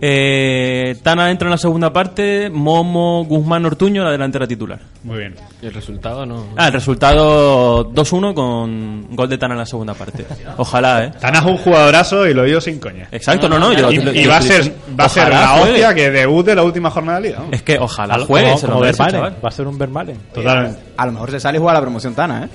[0.00, 4.78] Eh, Tana entra en la segunda parte, Momo, Guzmán, Ortuño, la delantera titular.
[5.04, 5.34] Muy bien.
[5.62, 6.46] Y el resultado no.
[6.56, 10.26] Ah, el resultado 2-1 con gol de Tana en la segunda parte.
[10.58, 11.12] Ojalá, ¿eh?
[11.20, 13.08] Tana es un jugadorazo y lo digo sin coña.
[13.10, 13.72] Exacto, no, no.
[13.72, 15.72] yo- Y, yo- y yo- va a ser, va a ser la juegue.
[15.72, 17.38] hostia que debute la última jornada de liga.
[17.40, 17.48] ¿no?
[17.52, 19.20] Es que ojalá Al- juegue, como, se lo como merece, Vermaelen.
[19.30, 19.44] chaval.
[19.44, 20.18] Va a ser un Vermalen.
[20.34, 20.78] Totalmente.
[20.96, 22.48] A lo mejor se sale y juega la promoción Tana, ¿eh?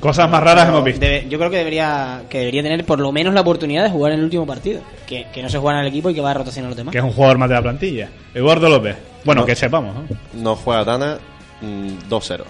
[0.00, 1.00] Cosas más raras hemos visto.
[1.00, 4.12] Debe- yo creo que debería que debería tener por lo menos la oportunidad de jugar
[4.12, 4.80] en el último partido.
[5.06, 6.76] Que, que no se juega en el equipo y que va a rotación a los
[6.76, 6.92] demás.
[6.92, 8.10] Que es un jugador más de la plantilla.
[8.34, 8.96] Eduardo López.
[9.24, 9.94] Bueno, que sepamos.
[9.94, 10.02] ¿no?
[10.34, 11.18] No juega Tana,
[11.62, 12.44] mm, 2-0.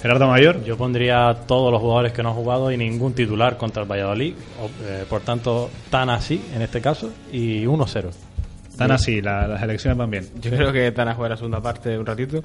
[0.00, 0.64] Gerardo Mayor.
[0.64, 3.90] Yo pondría a todos los jugadores que no han jugado y ningún titular contra el
[3.90, 4.34] Valladolid.
[4.62, 7.10] o, eh, por tanto, tan así en este caso.
[7.30, 8.10] Y 1-0.
[8.84, 10.26] Están así, la- las elecciones van bien.
[10.40, 12.42] Yo creo que Tana juega la segunda parte un ratito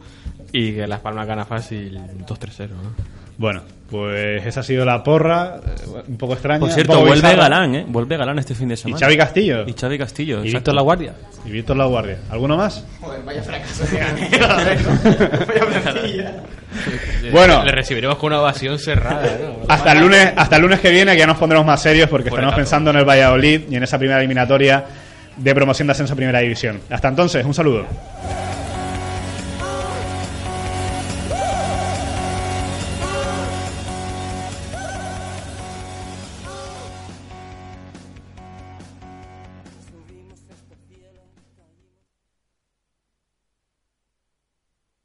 [0.51, 2.69] y que Las Palmas gana fácil 2-3-0.
[2.69, 3.15] ¿no?
[3.37, 5.57] Bueno, pues esa ha sido la porra.
[5.57, 6.59] eh, Un poco extraña.
[6.61, 7.35] Por cierto, vuelve bizarra.
[7.43, 7.85] Galán, ¿eh?
[7.87, 8.99] Vuelve Galán este fin de Y semana.
[8.99, 9.63] Xavi Castillo.
[9.67, 10.43] Y Xavi Castillo.
[10.43, 10.51] Y.
[10.53, 11.13] Víctor La Guardia.
[11.45, 12.17] Y Víctor La Guardia.
[12.29, 12.85] ¿Alguno más?
[17.31, 17.63] Bueno.
[17.63, 19.23] Le recibiremos con una ovación cerrada.
[19.41, 19.65] ¿no?
[19.67, 22.29] Hasta el lunes, hasta el lunes que viene que ya nos pondremos más serios porque
[22.29, 24.83] Buena estaremos pensando en el Valladolid y en esa primera eliminatoria
[25.37, 26.81] de promoción de ascenso a Primera División.
[26.89, 27.85] Hasta entonces, un saludo.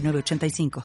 [0.00, 0.70] 906985.